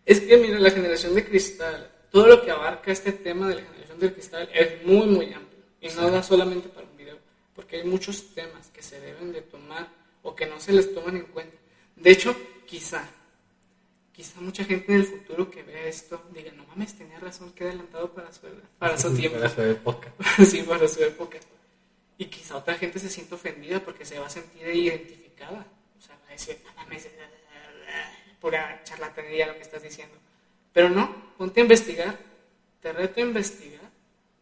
[0.05, 3.63] Es que, mira, la generación de cristal, todo lo que abarca este tema de la
[3.63, 5.63] generación del cristal es muy, muy amplio.
[5.81, 7.19] Y no da solamente para un video,
[7.55, 9.87] porque hay muchos temas que se deben de tomar
[10.23, 11.57] o que no se les toman en cuenta.
[11.95, 12.35] De hecho,
[12.67, 13.09] quizá,
[14.21, 17.65] quizá mucha gente en el futuro que vea esto diga, no mames, tenía razón, qué
[17.65, 18.43] adelantado para su,
[18.79, 19.39] para su tiempo.
[19.39, 20.13] Para su época.
[20.45, 21.39] sí, para su época.
[22.19, 25.67] Y quizá otra gente se sienta ofendida porque se va a sentir identificada.
[25.99, 27.09] O sea, va a decir, no mames,
[28.43, 30.15] pura charlatanería lo que estás diciendo.
[30.75, 32.19] Pero no, ponte a investigar,
[32.83, 33.89] te reto a investigar,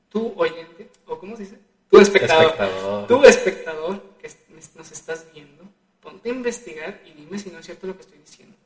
[0.09, 1.59] tú oyente, o cómo se dice,
[1.89, 3.07] tu espectador, Espectador.
[3.07, 4.29] tu espectador que
[4.75, 5.63] nos estás viendo,
[6.01, 8.58] ponte a investigar y dime si no es cierto lo que estoy diciendo.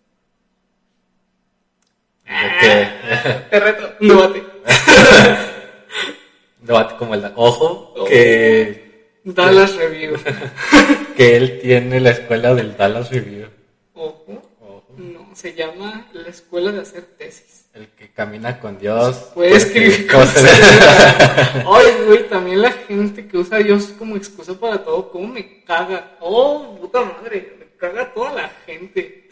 [3.51, 4.43] Te reto, un debate.
[6.61, 10.17] debate como el ojo que, Dallas Review.
[11.17, 13.49] que él tiene la escuela del Dallas Review.
[13.95, 14.85] Ojo, Ojo.
[14.97, 17.67] no, se llama la escuela de hacer tesis.
[17.75, 19.31] El que camina con Dios.
[19.35, 20.45] Puede escribir cosas.
[21.67, 25.65] Ay, güey, también la gente que usa a Dios como excusa para todo, ¿cómo me
[25.65, 26.17] caga?
[26.21, 29.29] Oh, puta madre, me caga toda la gente.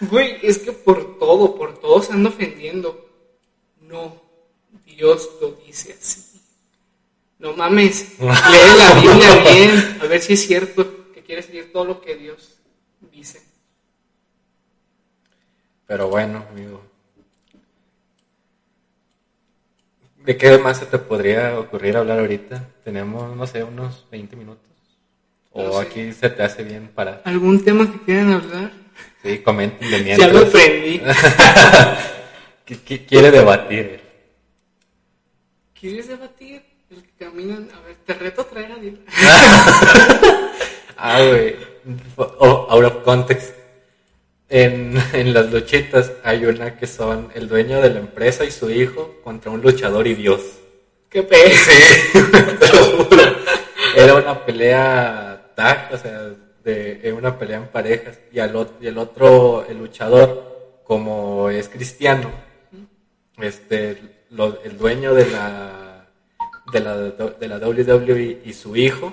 [0.00, 3.08] Güey, es que por todo, por todo se anda ofendiendo.
[3.80, 4.20] No,
[4.84, 6.40] Dios lo dice así.
[7.38, 8.26] No mames, lee
[8.78, 12.58] la Biblia bien, a ver si es cierto que quieres seguir todo lo que Dios
[13.12, 13.40] dice.
[15.86, 16.82] Pero bueno, amigo.
[20.24, 22.68] ¿De qué más se te podría ocurrir hablar ahorita?
[22.84, 24.68] Tenemos, no sé, unos 20 minutos.
[25.52, 25.78] O No sé.
[25.78, 27.22] aquí se te hace bien para...
[27.24, 28.72] ¿Algún tema que quieran hablar?
[29.22, 30.32] Sí, comenten de Ya mientras.
[30.32, 31.00] me prendí.
[32.66, 34.00] Qui- qui- Quiere debatir.
[35.78, 36.62] ¿Quieres debatir?
[36.90, 37.68] El que caminan.
[37.76, 38.94] A ver, te reto a traer a Dios.
[41.00, 41.54] Ah, güey.
[42.16, 43.54] O- out of context.
[44.48, 48.68] En, en las luchitas hay una que son el dueño de la empresa y su
[48.70, 50.40] hijo contra un luchador y Dios.
[51.10, 51.36] Qué pe.
[52.12, 53.22] Te lo juro.
[53.94, 56.30] Era una pelea tag, o sea,
[56.72, 58.18] de, una pelea en parejas.
[58.32, 62.30] Y, al, ot- y el otro, el luchador, como es cristiano,
[63.38, 66.06] este, lo- el dueño de la,
[66.72, 69.12] de la, de la WWE y su hijo,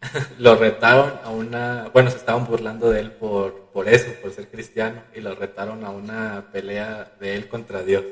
[0.38, 4.48] lo retaron a una, bueno, se estaban burlando de él por, por eso, por ser
[4.48, 8.04] cristiano, y lo retaron a una pelea de él contra Dios.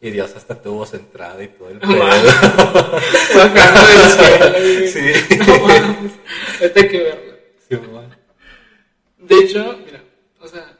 [0.00, 1.94] Y Dios hasta tuvo su entrada y todo el pedo.
[4.92, 5.12] Sí.
[5.40, 5.68] No
[6.76, 7.23] hay que.
[7.68, 10.02] De hecho, mira,
[10.40, 10.72] o sea,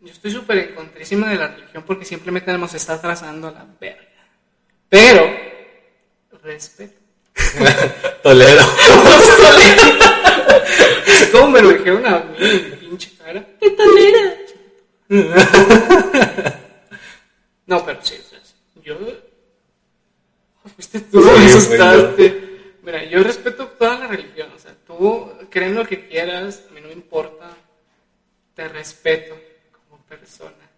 [0.00, 3.66] yo estoy súper en contrísima de la religión porque simplemente nos está trazando a la
[3.80, 4.02] verga.
[4.88, 5.30] Pero,
[6.42, 6.98] respeto.
[8.22, 8.62] Toledo.
[11.32, 13.44] ¿Cómo me lo dijeron a mí en mi pinche cara?
[13.58, 14.36] ¡Te tolera!
[17.66, 18.40] No, pero sí, o sea,
[18.82, 18.96] yo.
[20.74, 22.49] Fuiste tú, Sí, me asustaste.
[22.90, 26.80] Mira, yo respeto toda la religión, o sea, tú creen lo que quieras, a mí
[26.80, 27.56] no me importa,
[28.52, 29.38] te respeto
[29.70, 30.68] como persona,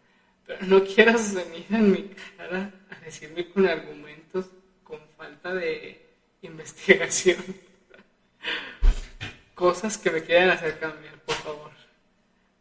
[0.44, 4.44] pero no quieras venir en mi cara a decirme con argumentos,
[4.84, 6.02] con falta de
[6.42, 7.42] investigación,
[9.54, 11.70] cosas que me quieran hacer cambiar, por favor.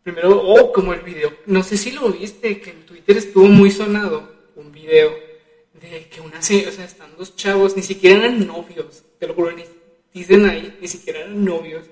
[0.02, 3.70] Primero, oh, como el video, no sé si lo viste, que en Twitter estuvo muy
[3.70, 5.14] sonado un video
[5.74, 9.51] de que una o sea, están dos chavos, ni siquiera eran novios, te lo juro,
[9.51, 9.63] ni,
[10.11, 11.86] dicen ahí, ni siquiera eran novios,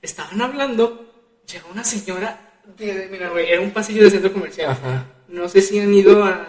[0.00, 1.12] estaban hablando,
[1.52, 5.04] llega una señora, de, mira, güey, era un pasillo de centro comercial, Ajá.
[5.26, 6.46] no sé si han ido al,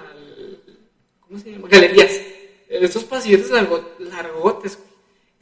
[1.22, 1.68] ¿cómo se llama?
[1.68, 2.12] Galerías,
[2.70, 4.78] estos pasillos largo- largotes,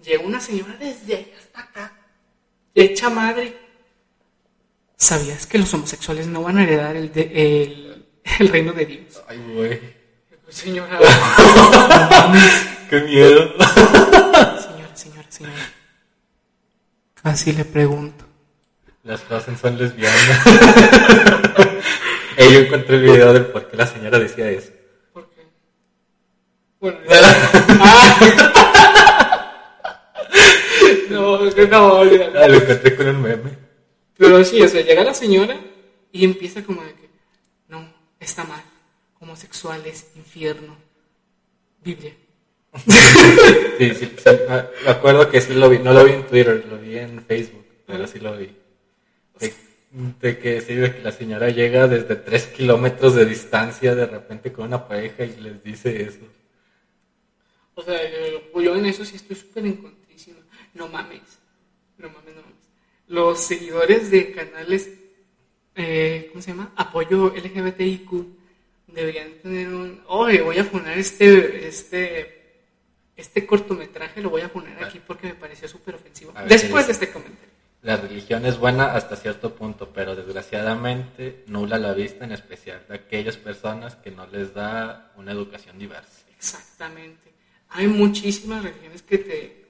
[0.01, 1.97] llega una señora desde allá hasta acá,
[2.73, 3.53] hecha madre,
[4.95, 7.31] ¿Sabías que los homosexuales no van a heredar el, de-
[7.63, 8.05] el,
[8.39, 9.21] el reino de Dios?
[9.29, 9.79] Ay, güey.
[10.49, 10.99] Señora,
[12.89, 13.53] Qué miedo.
[15.39, 15.71] señora.
[17.23, 18.25] Así le pregunto.
[19.03, 20.45] Las Frozen son lesbianas.
[22.37, 24.71] Yo encontré el video del por qué la señora decía eso.
[25.13, 25.45] ¿Por qué?
[26.79, 28.19] Bueno, ah.
[31.09, 32.39] no, no, no, olvídalo.
[32.39, 33.57] Ah, lo encontré con un meme.
[34.17, 35.59] Pero sí, o sea, llega la señora
[36.11, 37.09] y empieza como de que,
[37.67, 38.63] no, está mal,
[39.19, 40.75] homosexuales, infierno,
[41.83, 42.13] Biblia.
[42.75, 45.79] Sí, sí, sí, me me acuerdo que sí lo vi.
[45.79, 48.55] No lo vi en Twitter, lo vi en Facebook, pero sí lo vi.
[49.91, 54.87] De, que sí, la señora llega desde tres kilómetros de distancia de repente con una
[54.87, 56.19] pareja y les dice eso.
[57.73, 60.39] O sea, yo, yo en eso sí estoy súper encontrísimo.
[60.75, 61.21] No mames.
[61.97, 62.57] No mames, no mames.
[63.07, 64.91] Los seguidores de canales,
[65.75, 66.71] eh, ¿cómo se llama?
[66.75, 68.11] Apoyo LGBTIQ,
[68.87, 70.03] deberían tener un...
[70.07, 72.38] Oye, voy a poner este, este,
[73.19, 76.33] este cortometraje, lo voy a poner aquí porque me pareció súper ofensivo.
[76.33, 77.49] Ver, Después ¿qué de este comentario.
[77.81, 82.95] La religión es buena hasta cierto punto, pero desgraciadamente nula la vista, en especial de
[82.95, 86.25] aquellas personas que no les da una educación diversa.
[86.35, 87.31] Exactamente.
[87.69, 89.65] Hay muchísimas religiones que te,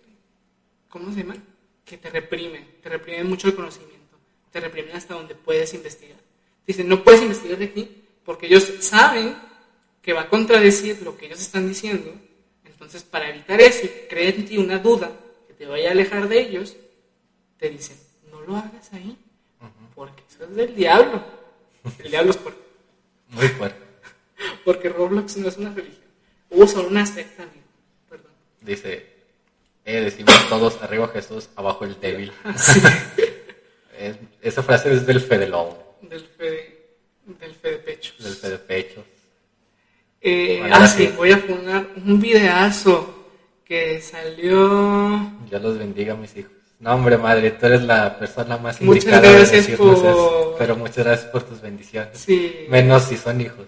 [0.87, 1.43] ¿cómo se llaman?
[1.85, 4.17] Que te reprimen, te reprimen mucho el conocimiento,
[4.51, 6.17] te reprimen hasta donde puedes investigar.
[6.65, 9.35] Dicen, no puedes investigar de aquí porque ellos saben
[10.01, 12.11] que va a contradecir lo que ellos están diciendo.
[12.79, 15.11] Entonces, para evitar eso y creer en ti una duda
[15.47, 16.77] que te vaya a alejar de ellos,
[17.57, 17.97] te dicen,
[18.31, 19.17] no lo hagas ahí,
[19.93, 21.21] porque eso es del diablo.
[22.01, 22.61] El diablo es fuerte.
[23.29, 23.77] Muy fuerte.
[24.65, 26.05] Porque Roblox no es una religión.
[26.49, 27.65] Hubo solo una secta, amigo.
[28.09, 28.31] Perdón.
[28.61, 29.05] Dice,
[29.85, 32.31] eh, decimos todos, arriba Jesús, abajo el débil.
[32.57, 32.79] Sí.
[33.99, 36.89] Es- esa frase es del Fede Lobo, del fe de,
[37.37, 38.17] del fe de pechos.
[38.23, 39.03] del Fede Pecho.
[40.21, 41.13] Eh, Bueno, ah, sí.
[41.15, 43.15] voy a poner un videazo
[43.65, 45.31] que salió.
[45.49, 46.51] Dios los bendiga, mis hijos.
[46.79, 50.55] No, hombre, madre, tú eres la persona más Muchas indicada de gracias decirnos por- eso.
[50.57, 52.17] Pero muchas gracias por tus bendiciones.
[52.17, 53.67] Sí, Menos si son hijos.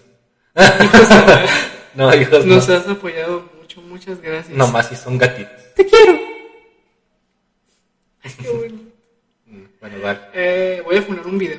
[1.94, 2.74] no, hijos nos no.
[2.74, 4.56] has apoyado mucho, muchas gracias.
[4.56, 5.52] Nomás si son gatitos.
[5.74, 6.12] Te quiero.
[8.22, 8.78] Ay, qué bueno.
[9.46, 10.18] Mm, Bueno, vale.
[10.34, 11.58] Eh, voy a poner un video.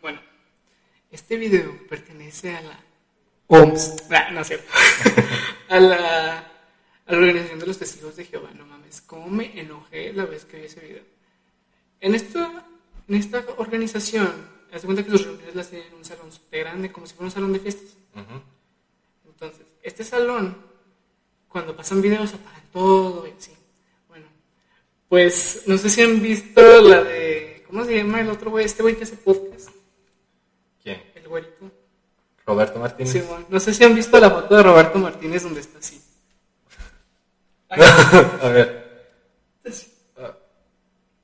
[0.00, 0.20] Bueno,
[1.10, 2.80] este video pertenece a la
[3.48, 3.96] OMS.
[4.10, 4.70] Ah, no cierto.
[5.68, 8.50] a, la, a la Organización de los Testigos de Jehová.
[8.54, 11.02] No mames, cómo me enojé la vez que vi ese video.
[12.00, 12.66] En esta,
[13.08, 14.30] en esta organización,
[14.72, 17.26] haz cuenta que sus reuniones las tienen en un salón súper grande, como si fuera
[17.26, 17.96] un salón de fiestas.
[18.14, 18.42] Ujú.
[19.26, 20.56] Entonces, este salón,
[21.48, 23.52] cuando pasan videos, apagan todo y así.
[24.08, 24.26] Bueno,
[25.08, 27.64] pues no sé si han visto la de.
[27.66, 28.66] ¿Cómo se llama el otro güey?
[28.66, 29.70] Este güey que hace podcast.
[30.82, 31.02] ¿Quién?
[31.14, 31.70] El güerito.
[32.48, 33.12] Roberto Martínez.
[33.12, 36.02] Sí, bueno, no sé si han visto la foto de Roberto Martínez donde está así.
[37.68, 38.88] A ver.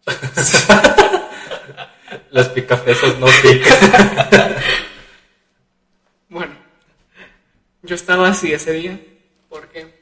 [2.31, 4.55] Los picafesos no pican.
[6.29, 6.55] Bueno,
[7.83, 9.01] yo estaba así ese día.
[9.49, 9.95] ¿Por qué?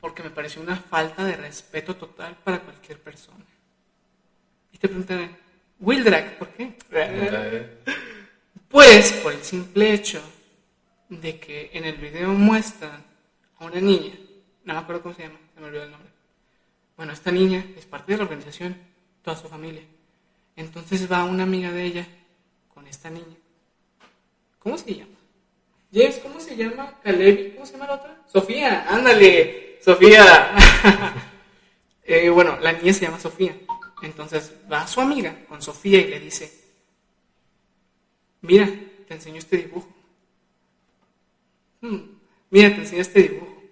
[0.00, 3.44] Porque me pareció una falta de respeto total para cualquier persona.
[4.72, 5.28] Y te preguntaré,
[5.78, 6.74] Wildrack, ¿por qué?
[8.68, 10.20] Pues por el simple hecho
[11.08, 13.02] de que en el video muestran
[13.58, 14.12] a una niña,
[14.64, 16.10] no me acuerdo cómo se llama, se me olvidó el nombre.
[16.96, 18.76] Bueno, esta niña es parte de la organización,
[19.22, 19.82] toda su familia.
[20.54, 22.06] Entonces va una amiga de ella
[22.74, 23.36] con esta niña.
[24.58, 25.16] ¿Cómo se llama?
[25.90, 26.92] James, ¿cómo se llama?
[27.02, 28.22] Caleb, ¿cómo se llama la otra?
[28.26, 30.54] Sofía, ándale, Sofía.
[32.10, 33.54] Eh, bueno, la niña se llama Sofía.
[34.00, 36.67] Entonces va su amiga con Sofía y le dice,
[38.42, 38.68] mira,
[39.06, 39.88] te enseño este dibujo.
[41.80, 41.98] "Hmm,
[42.50, 43.62] mira, te enseño este dibujo.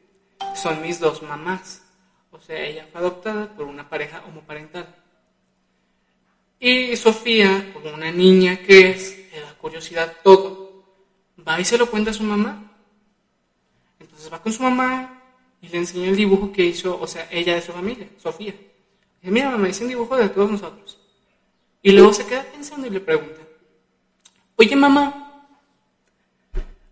[0.54, 1.82] Son mis dos mamás.
[2.30, 4.94] O sea, ella fue adoptada por una pareja homoparental.
[6.58, 10.84] Y Sofía, como una niña que es, le da curiosidad todo,
[11.46, 12.72] va y se lo cuenta a su mamá.
[14.00, 15.22] Entonces va con su mamá
[15.60, 18.54] y le enseña el dibujo que hizo, o sea, ella de su familia, Sofía.
[19.20, 20.98] Dice, mira mamá, hice un dibujo de todos nosotros.
[21.82, 23.40] Y luego se queda pensando y le pregunta,
[24.56, 25.44] oye mamá,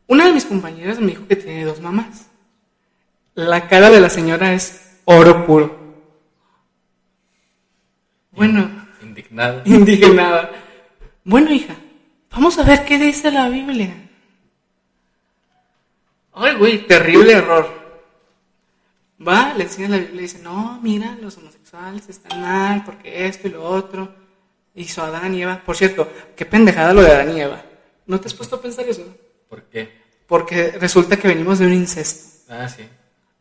[0.06, 2.28] una de mis compañeras me dijo que tiene dos mamás.
[3.34, 5.82] La cara de la señora es oro puro.
[8.32, 8.70] Bueno,
[9.02, 9.62] Indignado.
[9.64, 10.50] indignada.
[11.24, 11.74] Bueno, hija,
[12.30, 13.94] vamos a ver qué dice la Biblia.
[16.32, 17.84] Ay, güey, terrible error.
[19.26, 23.48] Va, le enseña la Biblia y dice, no, mira, los homosexuales están mal porque esto
[23.48, 24.12] y lo otro.
[24.74, 25.62] Hizo Adán y Eva.
[25.64, 27.62] Por cierto, qué pendejada lo de Adán y Eva.
[28.06, 29.04] ¿No te has puesto a pensar eso?
[29.48, 29.88] ¿Por qué?
[30.26, 32.52] Porque resulta que venimos de un incesto.
[32.52, 32.82] Ah, sí.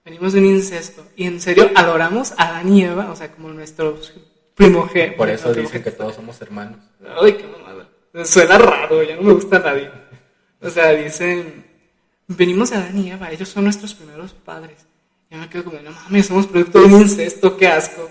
[0.05, 1.05] Venimos de un incesto.
[1.15, 4.13] Y en serio, adoramos a Adán y Eva, o sea, como nuestros
[4.55, 5.17] primogénitos.
[5.17, 6.79] Por eso dicen que todos somos hermanos.
[7.21, 7.89] Ay, qué mamada.
[8.25, 9.89] Suena raro, ya no me gusta a nadie.
[10.61, 11.65] O sea, dicen,
[12.27, 14.85] venimos de Adán y Eva, ellos son nuestros primeros padres.
[15.29, 18.09] Yo me quedo como, no mames, somos producto de un incesto, qué asco.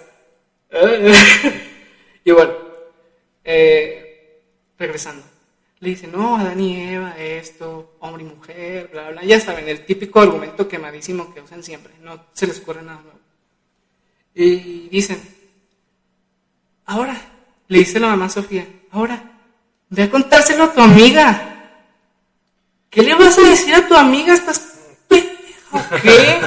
[2.24, 2.52] y bueno,
[3.44, 4.42] eh,
[4.78, 5.24] regresando.
[5.80, 9.24] Le dice, no, Adán y Eva, esto, hombre y mujer, bla, bla.
[9.24, 11.92] Ya saben, el típico argumento quemadísimo que usan siempre.
[12.00, 13.18] No se les ocurre nada nuevo.
[14.34, 15.20] Y dicen,
[16.86, 17.20] ahora,
[17.68, 19.32] le dice la mamá Sofía, ahora,
[19.88, 21.48] ve a contárselo a tu amiga.
[22.88, 24.34] ¿Qué le vas a decir a tu amiga?
[24.34, 24.78] ¿Estás
[25.08, 25.80] pendejo?
[26.02, 26.40] ¿Qué?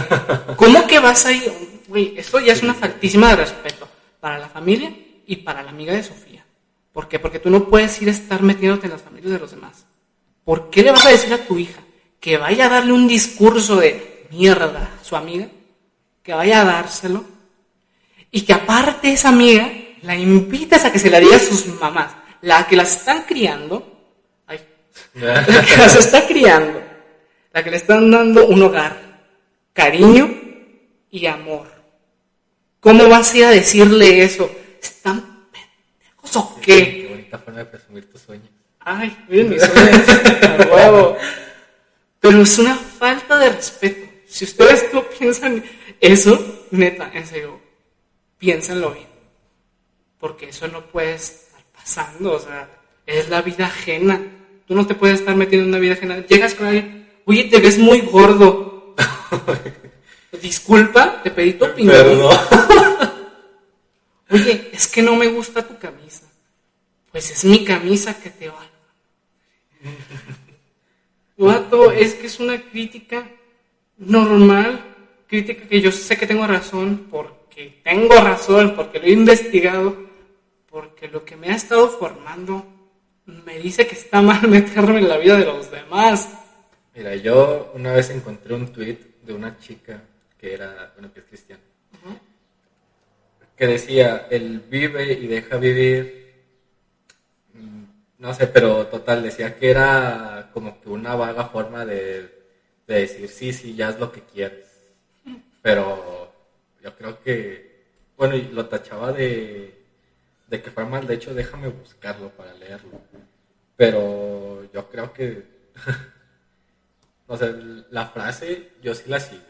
[0.55, 1.51] ¿Cómo que vas a ir?
[2.15, 3.87] Esto ya es una faltísima de respeto
[4.19, 4.95] para la familia
[5.27, 6.34] y para la amiga de Sofía.
[6.95, 7.19] ¿Por qué?
[7.19, 9.85] Porque tú no puedes ir a estar metiéndote en las familias de los demás.
[10.45, 11.81] ¿Por qué le vas a decir a tu hija
[12.21, 15.45] que vaya a darle un discurso de mierda a su amiga?
[16.23, 17.25] Que vaya a dárselo.
[18.31, 19.69] Y que aparte esa amiga
[20.03, 24.07] la invitas a que se la diga a sus mamás, la que las están criando,
[24.47, 24.61] ay,
[25.15, 26.81] la que las está criando,
[27.51, 29.25] la que le están dando un hogar,
[29.73, 30.33] cariño
[31.11, 31.67] y amor.
[32.79, 34.49] ¿Cómo vas a ir a decirle eso?
[34.81, 35.34] ¿Están
[36.35, 37.01] pendejos o qué?
[37.01, 38.49] Qué bonita forma de presumir tus sueños.
[38.79, 41.17] Ay, miren mis sueños, a huevo.
[42.19, 44.11] Pero es una falta de respeto.
[44.27, 45.63] Si ustedes no piensan
[46.01, 47.59] eso, neta, en serio,
[48.37, 49.07] piénsenlo bien.
[50.19, 52.69] Porque eso no puede estar pasando, o sea,
[53.05, 54.21] es la vida ajena.
[54.67, 56.25] Tú no te puedes estar metiendo en una vida ajena.
[56.25, 58.95] Llegas con alguien, oye, te ves muy gordo.
[60.41, 61.95] Disculpa, te pedí tu opinión.
[61.95, 62.37] Perdón.
[64.29, 66.24] Oye, es que no me gusta tu camisa.
[67.15, 68.69] Pues es mi camisa que te va.
[71.37, 73.25] Vato, es que es una crítica
[73.97, 74.83] normal,
[75.25, 79.95] crítica que yo sé que tengo razón, porque tengo razón, porque lo he investigado,
[80.69, 82.65] porque lo que me ha estado formando
[83.25, 86.37] me dice que está mal meterme en la vida de los demás.
[86.93, 90.03] Mira, yo una vez encontré un tweet de una chica
[90.37, 91.63] que era, bueno, que es cristiana,
[93.55, 96.24] que decía, el vive y deja vivir,
[98.17, 102.21] no sé, pero total, decía que era como que una vaga forma de,
[102.87, 104.65] de decir, sí, sí, ya es lo que quieres.
[105.61, 106.33] Pero
[106.81, 107.83] yo creo que,
[108.17, 109.83] bueno, y lo tachaba de,
[110.47, 113.01] de que fue mal, de hecho, déjame buscarlo para leerlo.
[113.75, 115.43] Pero yo creo que,
[117.27, 117.53] no sé,
[117.89, 119.41] la frase yo sí la sigo.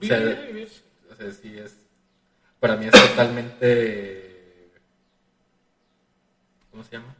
[0.00, 0.18] Sea,
[1.10, 1.76] o sea, sí es.
[2.58, 4.70] Para mí es totalmente.
[6.70, 7.14] ¿Cómo se llama?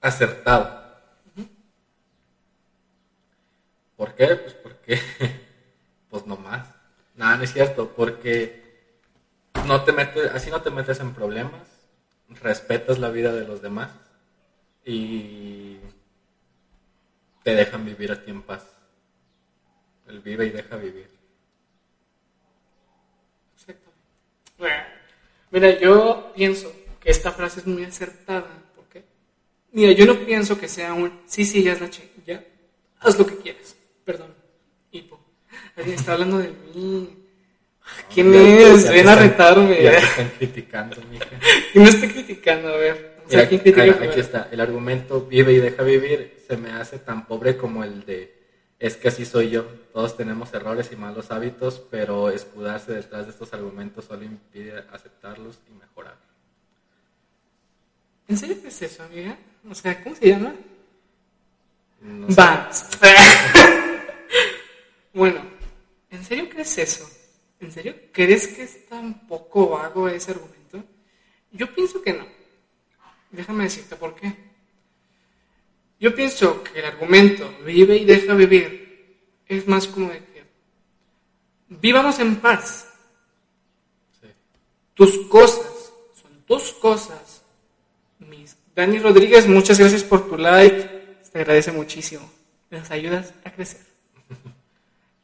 [0.00, 0.84] Acertado.
[3.96, 4.36] ¿Por qué?
[4.36, 5.00] Pues porque.
[6.10, 6.66] Pues no más.
[7.16, 7.92] Nada, no es cierto.
[7.94, 8.62] Porque
[9.66, 11.68] no te metes, así no te metes en problemas.
[12.30, 13.90] Respetas la vida de los demás.
[14.86, 15.80] Y
[17.42, 18.64] te dejan vivir a ti en paz.
[20.06, 21.10] El vive y deja vivir.
[23.54, 24.02] Exactamente.
[24.56, 24.84] Bueno,
[25.50, 26.70] Mira, yo pienso
[27.00, 28.48] que esta frase es muy acertada.
[29.72, 32.44] Mira, yo no pienso que sea un sí, sí, ya es la chica, ya.
[33.00, 33.76] Haz lo que quieras.
[34.04, 34.34] Perdón.
[34.90, 35.20] Hipo.
[35.76, 37.16] Alguien está hablando de mí.
[38.12, 38.90] ¿Quién es?
[38.90, 39.82] Ven a retarme.
[39.82, 41.26] Ya te están criticando, mija.
[41.74, 43.18] Y no estoy criticando, a ver.
[43.26, 44.48] O sea, ¿quién critica aquí está.
[44.50, 48.38] El argumento vive y deja vivir se me hace tan pobre como el de
[48.78, 49.64] es que así soy yo.
[49.92, 55.58] Todos tenemos errores y malos hábitos, pero escudarse detrás de estos argumentos solo impide aceptarlos
[55.68, 56.16] y mejorar.
[58.28, 59.36] ¿En serio qué es eso, amiga?
[59.70, 60.54] O sea, ¿cómo se llama?
[62.00, 62.26] No.
[62.34, 62.88] Vans.
[65.12, 65.42] bueno,
[66.10, 67.10] ¿en serio crees eso?
[67.60, 70.82] ¿En serio crees que es tan poco vago ese argumento?
[71.52, 72.26] Yo pienso que no.
[73.30, 74.34] Déjame decirte por qué.
[76.00, 80.44] Yo pienso que el argumento vive y deja vivir es más como de que
[81.68, 82.88] vivamos en paz.
[84.20, 84.28] Sí.
[84.94, 87.42] Tus cosas son tus cosas.
[88.20, 90.88] Mis Dani Rodríguez, muchas gracias por tu like.
[91.32, 92.30] Te agradece muchísimo.
[92.70, 93.80] Nos ayudas a crecer.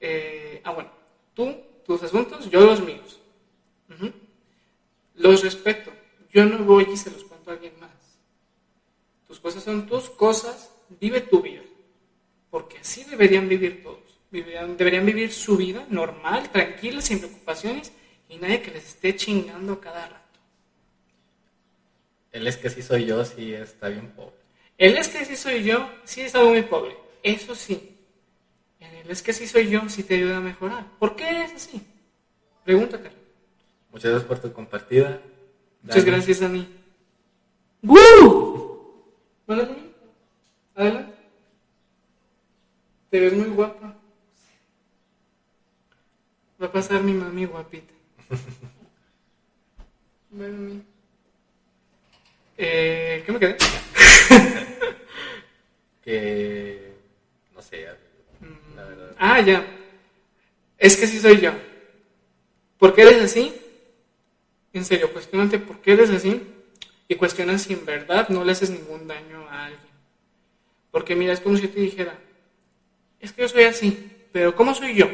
[0.06, 0.90] Eh, ah, bueno.
[1.32, 1.56] Tú,
[1.86, 3.20] tus asuntos, yo los míos.
[5.14, 5.90] Los respeto.
[6.30, 7.90] Yo no voy y se los cuento a alguien más.
[9.26, 10.70] Tus cosas son tus cosas.
[11.00, 11.62] Vive tu vida.
[12.50, 14.18] Porque así deberían vivir todos.
[14.30, 17.92] Deberían, deberían vivir su vida normal, tranquila, sin preocupaciones
[18.28, 20.23] y nadie que les esté chingando cada rato.
[22.34, 24.34] Él es que sí soy yo, sí está bien pobre.
[24.76, 26.96] Él es que sí soy yo, sí es algo muy pobre.
[27.22, 27.96] Eso sí.
[28.80, 30.84] Él es que sí soy yo, sí te ayuda a mejorar.
[30.98, 31.80] ¿Por qué es así?
[32.64, 33.12] Pregúntate.
[33.92, 35.20] Muchas gracias por tu compartida.
[35.82, 36.16] Muchas Dani.
[36.16, 36.68] gracias, Dani.
[37.82, 39.04] ¡Woo!
[39.46, 39.78] Un link.
[40.74, 41.14] Adelante.
[43.10, 43.94] Te ves muy guapa.
[46.60, 47.92] Va a pasar mi mami guapita.
[50.32, 50.82] Mí.
[52.56, 53.56] Eh, ¿Qué me quedé?
[56.04, 56.92] Que.
[57.54, 57.88] No sé,
[58.40, 58.76] Mm.
[58.76, 59.14] la verdad.
[59.18, 59.64] Ah, ya.
[60.76, 61.52] Es que sí soy yo.
[62.78, 63.54] ¿Por qué eres así?
[64.74, 66.42] En serio, cuestionate por qué eres así
[67.08, 69.80] y cuestiona si en verdad no le haces ningún daño a alguien.
[70.90, 72.18] Porque mira, es como si yo te dijera,
[73.20, 75.08] es que yo soy así, pero ¿cómo soy yo?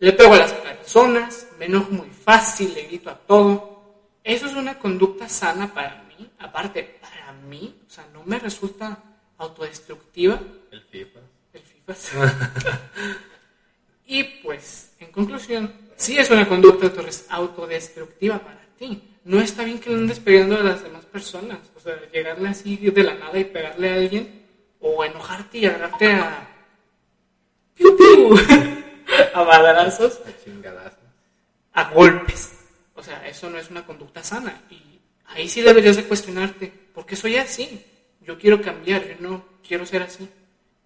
[0.00, 3.94] Le pego a las personas, me enojo muy fácil, le grito a todo.
[4.24, 6.07] Eso es una conducta sana para mí.
[6.38, 8.98] Aparte, para mí, o sea, no me resulta
[9.38, 10.40] autodestructiva
[10.70, 11.20] El FIFA.
[11.52, 11.94] el FIFA.
[14.06, 16.90] y pues, en conclusión, sí es una conducta
[17.30, 19.02] autodestructiva para ti.
[19.24, 21.58] No está bien que lo andes pegando a las demás personas.
[21.76, 24.46] O sea, llegarle así de la nada y pegarle a alguien,
[24.80, 26.48] o enojarte y agarrarte a.
[27.74, 28.34] ¡Piu, piu!
[29.34, 30.98] a madrazos, A chingadazos.
[31.74, 32.54] a golpes.
[32.94, 34.62] O sea, eso no es una conducta sana.
[34.70, 34.97] Y
[35.28, 37.84] ahí sí deberías de cuestionarte, ¿por qué soy así?
[38.20, 40.28] Yo quiero cambiar, yo no quiero ser así.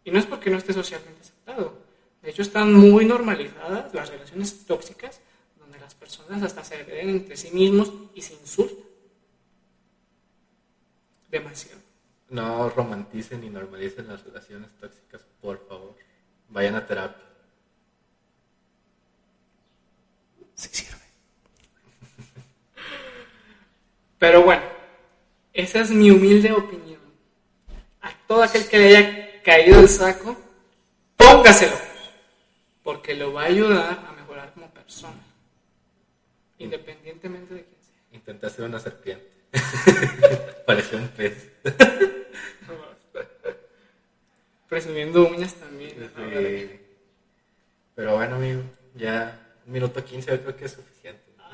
[0.04, 1.82] Y no es porque no esté socialmente aceptado.
[2.22, 5.20] De hecho, están muy normalizadas las relaciones tóxicas,
[5.58, 8.84] donde las personas hasta se agreden entre sí mismos y se insultan.
[11.30, 11.80] Demasiado.
[12.28, 15.96] No romanticen ni normalicen las relaciones tóxicas, por favor.
[16.48, 17.24] Vayan a terapia.
[20.54, 20.91] Sí sirve.
[24.22, 24.62] Pero bueno,
[25.52, 27.00] esa es mi humilde opinión.
[28.02, 30.36] A todo aquel que le haya caído el saco,
[31.16, 31.74] póngaselo.
[32.84, 35.18] Porque lo va a ayudar a mejorar como persona.
[36.56, 37.98] Independientemente de quién sea.
[38.12, 39.26] Intenté hacer una serpiente.
[40.68, 41.50] Parecía un pez.
[44.68, 46.10] Presumiendo uñas también.
[47.96, 48.62] Pero bueno, amigo,
[48.94, 49.36] ya
[49.66, 50.91] un minuto quince yo creo que es suficiente.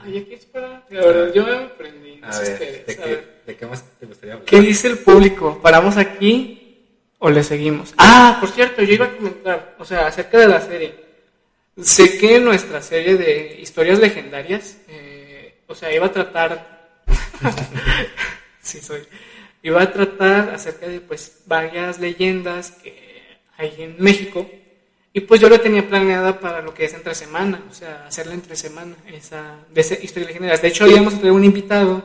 [0.04, 0.82] Ay, aquí espera.
[0.90, 2.20] La verdad, yo me aprendí.
[2.22, 3.42] A ver, ustedes, ¿de a ver.
[3.44, 4.46] qué, ¿de qué más te gustaría hablar?
[4.46, 5.60] ¿Qué dice el público?
[5.62, 6.86] ¿Paramos aquí
[7.18, 7.94] o le seguimos?
[7.98, 10.94] Ah, por cierto, yo iba a comentar, o sea, acerca de la serie.
[11.80, 17.02] Sé que nuestra serie de historias legendarias, eh, o sea, iba a tratar,
[18.60, 19.02] sí soy,
[19.62, 24.48] iba a tratar acerca de pues varias leyendas que hay en México.
[25.18, 28.34] Y pues yo lo tenía planeada para lo que es entre semana, o sea, hacerla
[28.34, 30.62] entre semana, esa, de esa historia legendarias.
[30.62, 32.04] De hecho, íbamos a tener un invitado,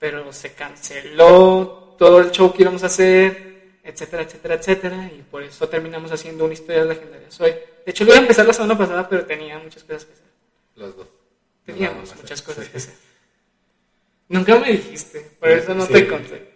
[0.00, 5.44] pero se canceló todo el show que íbamos a hacer, etcétera, etcétera, etcétera, y por
[5.44, 7.50] eso terminamos haciendo una historia legendaria hoy.
[7.86, 10.24] De hecho, lo iba a empezar la semana pasada, pero tenía muchas cosas que hacer.
[10.74, 11.06] Los dos.
[11.66, 12.44] Teníamos No, no, no, muchas sí.
[12.46, 12.94] cosas que hacer.
[14.28, 15.92] Nunca me dijiste, por eso no Sí.
[15.92, 16.50] te conté.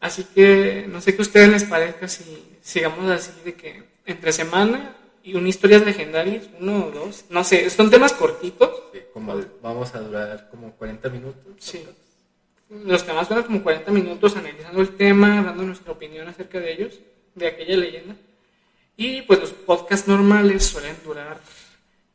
[0.00, 4.32] Así que no sé qué a ustedes les parezca si sigamos así de que entre
[4.32, 8.70] semana y una historias legendarias, uno o dos, no sé, son temas cortitos.
[8.92, 11.42] Sí, como vamos a durar como 40 minutos.
[11.58, 11.84] Sí.
[12.70, 16.98] Los temas duran como 40 minutos analizando el tema, dando nuestra opinión acerca de ellos,
[17.34, 18.14] de aquella leyenda.
[18.96, 21.38] Y pues los podcasts normales suelen durar.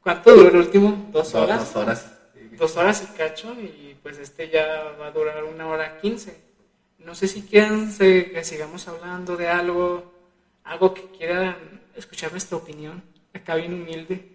[0.02, 1.10] ¿Cuánto duró el último?
[1.12, 1.74] ¿Dos Dos- horas?
[1.74, 2.12] Dos horas.
[2.34, 2.56] sí.
[2.58, 6.38] Dos horas y cacho, y pues este ya va a durar una hora quince.
[7.00, 10.12] No sé si quieran que sigamos hablando de algo,
[10.66, 13.04] algo que quieran escuchar nuestra opinión,
[13.34, 14.30] acá bien humilde.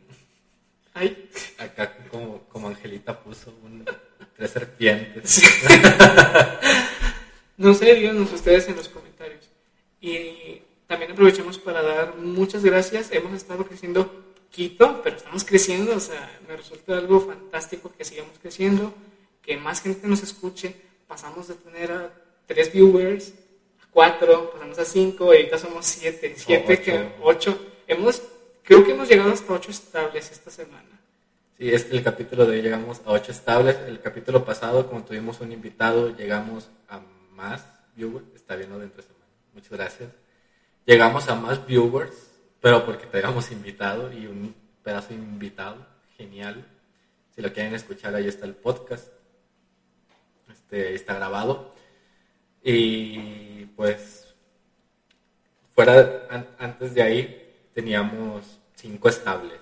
[0.94, 1.28] Ay,
[1.59, 3.85] Acá como, como Angelita puso un,
[4.36, 5.30] tres serpientes.
[5.30, 5.43] Sí.
[7.56, 9.48] no sé, díganos ustedes en los comentarios.
[10.01, 13.12] Y también aprovechemos para dar muchas gracias.
[13.12, 15.94] Hemos estado creciendo quito, pero estamos creciendo.
[15.94, 18.93] O sea, me resulta algo fantástico que sigamos creciendo,
[19.43, 20.74] que más gente nos escuche.
[21.06, 22.12] Pasamos de tener a
[22.47, 23.35] tres viewers,
[23.89, 26.35] a cuatro, pasamos a cinco, y ahorita somos siete.
[26.36, 26.82] Siete, ocho.
[26.82, 27.66] que ocho.
[27.86, 28.23] Hemos,
[28.62, 30.98] creo que hemos llegado hasta ocho estables esta semana.
[31.59, 33.77] Sí, es el capítulo de hoy llegamos a 8 estables.
[33.89, 37.01] El capítulo pasado, como tuvimos un invitado, llegamos a
[37.32, 37.66] más
[37.97, 38.27] viewers.
[38.36, 39.24] Está bien lo de entre semana.
[39.55, 40.09] Muchas gracias.
[40.86, 42.15] Llegamos a más viewers,
[42.60, 44.55] pero porque teníamos invitado y un
[44.85, 45.85] pedazo de invitado.
[46.16, 46.65] Genial.
[47.35, 49.09] Si lo quieren escuchar, ahí está el podcast.
[50.48, 51.74] Este, está grabado.
[52.62, 54.35] Y pues,
[55.74, 59.59] fuera, an- antes de ahí, teníamos cinco estables.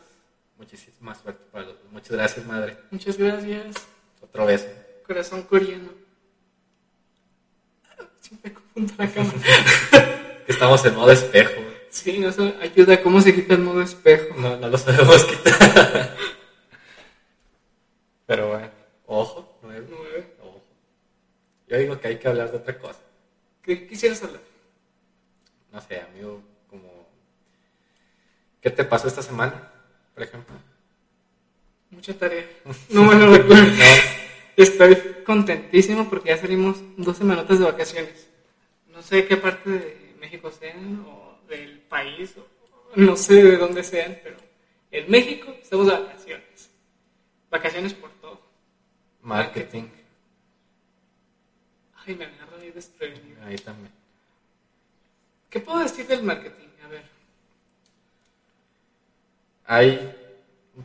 [0.58, 1.92] Muchísima suerte para los dos.
[1.92, 2.76] Muchas gracias, madre.
[2.90, 3.76] Muchas gracias.
[4.22, 4.66] Otro beso.
[5.06, 5.90] Corazón coreano.
[8.20, 9.38] Siempre confundo la cámara.
[10.48, 11.60] Estamos en modo espejo.
[11.90, 13.02] Sí, no sé, ayuda.
[13.02, 14.34] ¿Cómo se quita el modo espejo?
[14.38, 16.16] No, no lo sabemos quitar.
[18.26, 18.70] Pero bueno.
[19.06, 19.45] Ojo.
[21.68, 23.00] Yo digo que hay que hablar de otra cosa.
[23.62, 24.40] ¿Qué quisieras hablar?
[25.72, 27.06] No sé, amigo, como...
[28.60, 29.70] ¿Qué te pasó esta semana,
[30.14, 30.54] por ejemplo?
[31.90, 32.44] Mucha tarea.
[32.90, 33.64] No me lo recuerdo.
[33.64, 33.84] No,
[34.56, 38.28] Estoy contentísimo porque ya salimos dos semanitas de vacaciones.
[38.88, 42.46] No sé qué parte de México sean o del país, o
[42.96, 44.36] no sé de dónde sean, pero
[44.90, 46.70] en México estamos de vacaciones.
[47.50, 48.40] Vacaciones por todo.
[49.20, 49.84] marketing.
[52.06, 53.44] Ay, me agarro ahí desprevenido.
[53.44, 53.92] Ahí también.
[55.50, 56.68] ¿Qué puedo decir del marketing?
[56.84, 57.02] A ver.
[59.64, 60.14] Hay,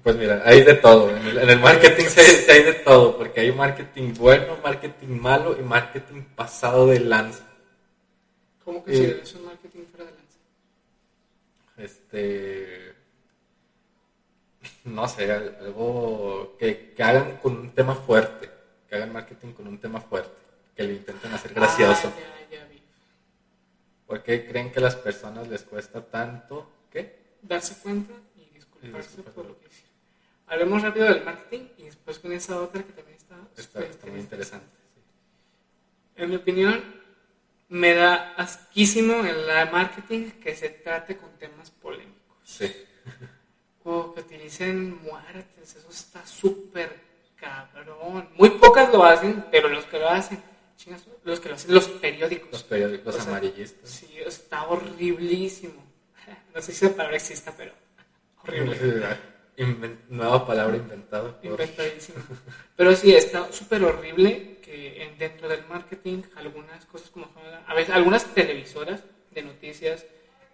[0.02, 1.16] pues mira, hay de todo.
[1.16, 5.20] En el, en el marketing hay, sí hay de todo, porque hay marketing bueno, marketing
[5.20, 7.46] malo y marketing pasado de lanza.
[8.64, 10.38] ¿Cómo consideras un marketing fuera de lanza?
[11.78, 12.96] Este.
[14.86, 18.50] no sé, algo que, que hagan con un tema fuerte,
[18.88, 20.32] que hagan marketing con un tema fuerte,
[20.82, 22.14] que lo intenten hacer gracioso.
[22.16, 22.82] Ah, ya, ya vi.
[24.08, 26.70] ¿Por qué creen que a las personas les cuesta tanto?
[26.92, 27.36] ¿Qué?
[27.42, 29.92] Darse cuenta y disculparse por lo que hicieron.
[30.48, 34.20] Hablemos rápido del marketing y después con esa otra que también está, Está, está muy
[34.20, 34.66] interesante.
[34.96, 35.02] sí.
[36.22, 36.84] En mi opinión,
[37.70, 42.38] me da asquísimo en la marketing que se trate con temas polémicos.
[42.44, 42.72] Sí.
[43.84, 47.00] O que utilicen muertes, eso está súper
[47.36, 48.30] cabrón.
[48.38, 50.40] Muy pocas lo hacen, pero los que lo hacen,
[50.84, 52.52] chingas, los que lo hacen, los periódicos.
[52.52, 53.90] Los periódicos O sea, amarillistas.
[53.90, 55.90] Sí, está horriblísimo.
[56.56, 57.74] No sé si esa palabra exista, pero
[58.44, 58.78] horrible.
[60.10, 61.38] Nueva palabra inventada.
[61.44, 62.18] Inventadísimo.
[62.76, 67.30] Pero sí, está súper horrible que en- dentro del marketing algunas cosas como
[67.68, 69.02] a veces algunas televisoras
[69.32, 70.06] de noticias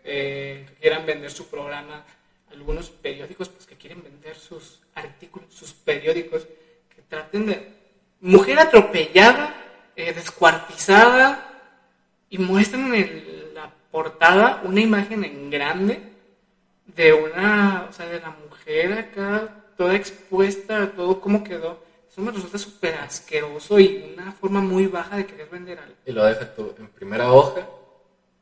[0.03, 2.05] eh, que quieran vender su programa,
[2.51, 6.47] algunos periódicos pues que quieren vender sus artículos, sus periódicos,
[6.93, 7.71] que traten de
[8.21, 9.66] mujer atropellada,
[9.97, 11.43] eh, descuartizada
[12.29, 15.99] y muestran en la portada una imagen en grande
[16.85, 21.83] de una, o sea, de la mujer acá, toda expuesta, todo cómo quedó.
[22.07, 25.95] Eso me resulta súper asqueroso y una forma muy baja de querer vender algo.
[26.05, 27.67] Y lo deja tú en primera hoja,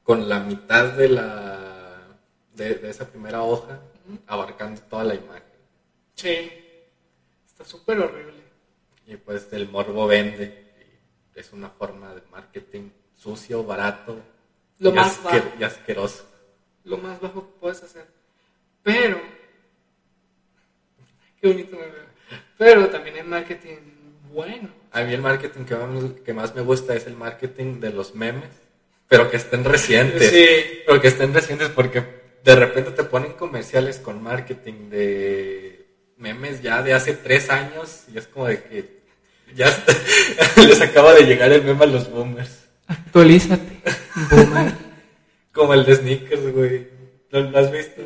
[0.04, 2.18] con la mitad de la
[2.54, 3.80] de, de esa primera hoja,
[4.28, 5.44] abarcando toda la imagen.
[6.16, 6.52] Sí,
[7.48, 8.44] está súper horrible.
[9.08, 10.65] Y pues el morbo vende.
[11.36, 14.18] Es una forma de marketing sucio, barato
[14.80, 15.52] Lo y, más bajo.
[15.60, 16.26] y asqueroso.
[16.86, 18.08] Lo más bajo que puedes hacer.
[18.84, 19.20] Pero,
[21.42, 22.06] qué bonito me veo.
[22.58, 23.78] Pero también hay marketing
[24.32, 24.70] bueno.
[24.92, 28.16] A mí el marketing que más, que más me gusta es el marketing de los
[28.16, 28.50] memes,
[29.08, 30.30] pero que estén recientes.
[30.30, 30.82] Sí.
[30.86, 32.04] Pero que estén recientes porque
[32.44, 35.86] de repente te ponen comerciales con marketing de
[36.18, 39.05] memes ya de hace tres años y es como de que
[39.54, 39.68] ya
[40.68, 42.66] les acaba de llegar el meme a los boomers.
[42.88, 43.82] Actualízate,
[44.32, 44.74] boomer.
[45.52, 46.88] Como el de sneakers, güey.
[47.32, 48.02] ¿Lo, lo has visto?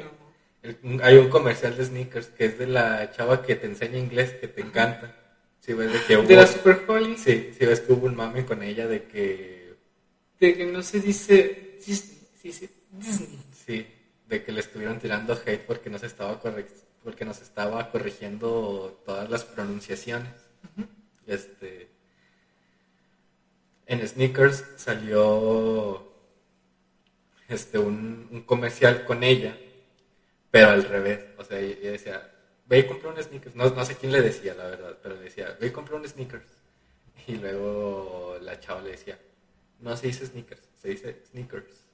[0.63, 4.31] El- hay un comercial de sneakers que es de la chava que te enseña inglés,
[4.33, 5.15] que te encanta.
[5.59, 8.15] Si ves de que hubo, De la Super Holly, sí, si ves que hubo un
[8.15, 9.75] mame con ella de que
[10.39, 13.39] de que no se dice Disney, se dice Disney.
[13.65, 13.85] sí,
[14.27, 19.01] de que le estuvieron tirando hate porque no se estaba correct- porque nos estaba corrigiendo
[19.05, 20.31] todas las pronunciaciones.
[21.29, 21.89] Este
[23.85, 26.07] en sneakers salió
[27.47, 29.57] este un, un comercial con ella,
[30.51, 32.31] pero al revés, o sea, ella decía,
[32.67, 35.23] ve y compra un sneakers, no, no sé quién le decía la verdad, pero le
[35.23, 36.45] decía, ve y compra un sneakers.
[37.27, 39.17] Y luego la chava le decía,
[39.79, 41.85] no se dice sneakers, se dice sneakers.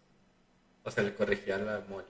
[0.83, 2.05] O sea, le corregía la Molly.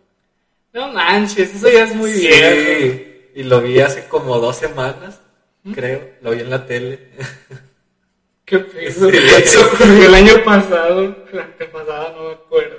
[0.74, 3.12] No manches, eso ya es muy Sí, viejo.
[3.36, 5.22] Y lo vi hace como dos semanas,
[5.74, 6.12] creo.
[6.22, 7.00] Lo vi en la tele.
[8.46, 9.10] ¿Qué pedo?
[9.10, 9.18] Sí.
[9.18, 12.78] Eso ocurrió el año pasado, el antepasado, no me acuerdo.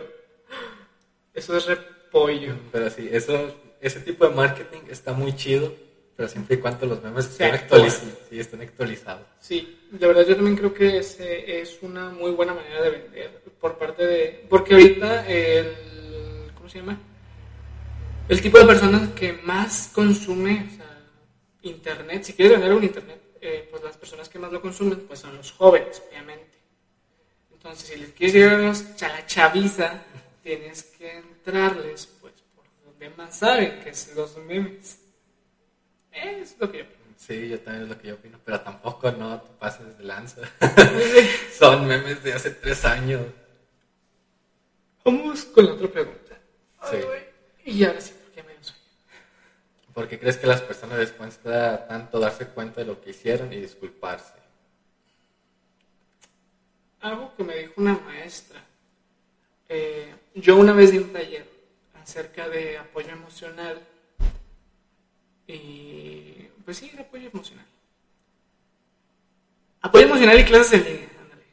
[1.34, 2.54] Eso es repollo.
[2.70, 5.74] Pero sí, eso, ese tipo de marketing está muy chido,
[6.16, 9.26] pero siempre y cuando los memes estén, Se actualizados, sí, estén actualizados.
[9.40, 13.42] Sí, la verdad yo también creo que ese es una muy buena manera de vender
[13.60, 14.46] por parte de...
[14.48, 16.52] Porque ahorita el...
[16.54, 16.98] ¿Cómo se llama?
[18.28, 20.68] El tipo de personas que más consume
[21.66, 25.20] Internet, si quieres vender un Internet, eh, pues las personas que más lo consumen pues
[25.20, 26.58] son los jóvenes, obviamente.
[27.52, 30.02] Entonces, si les quieres llegar a, la chaviza,
[30.42, 34.98] tienes que entrarles pues por donde más saben, que es los memes.
[36.12, 37.06] Es lo que yo pienso.
[37.16, 40.42] Sí, yo también es lo que yo opino, pero tampoco no te pases de lanza.
[41.58, 43.22] Son memes de hace tres años.
[45.04, 46.38] Vamos con la otra pregunta.
[46.90, 46.98] Sí.
[47.64, 48.82] Y ahora sí, porque me dio sueño.
[49.96, 53.50] ¿Por qué crees que las personas les cuesta tanto darse cuenta de lo que hicieron
[53.50, 54.34] y disculparse?
[57.00, 58.62] Algo que me dijo una maestra.
[59.70, 61.48] Eh, yo una vez di un taller
[61.94, 63.80] acerca de apoyo emocional
[65.46, 67.64] y pues sí, apoyo emocional.
[69.80, 71.44] Apoyo emocional y clases en línea, ándale.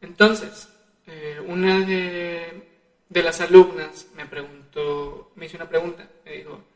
[0.00, 0.68] Entonces,
[1.06, 6.73] eh, una de las alumnas me preguntó, me hizo una pregunta, me dijo,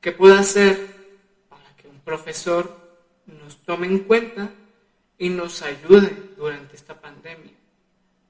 [0.00, 0.78] ¿qué puedo hacer
[1.48, 2.74] para que un profesor
[3.26, 4.50] nos tome en cuenta
[5.18, 7.52] y nos ayude durante esta pandemia?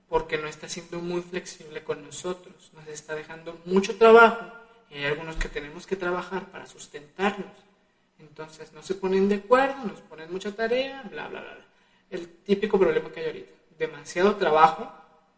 [0.08, 4.52] Porque no está siendo muy flexible con nosotros, nos está dejando mucho trabajo
[4.90, 7.52] y hay algunos que tenemos que trabajar para sustentarnos.
[8.18, 11.66] Entonces no se ponen de acuerdo, nos ponen mucha tarea, bla, bla, bla.
[12.10, 13.52] El típico problema que hay ahorita.
[13.78, 14.90] Demasiado trabajo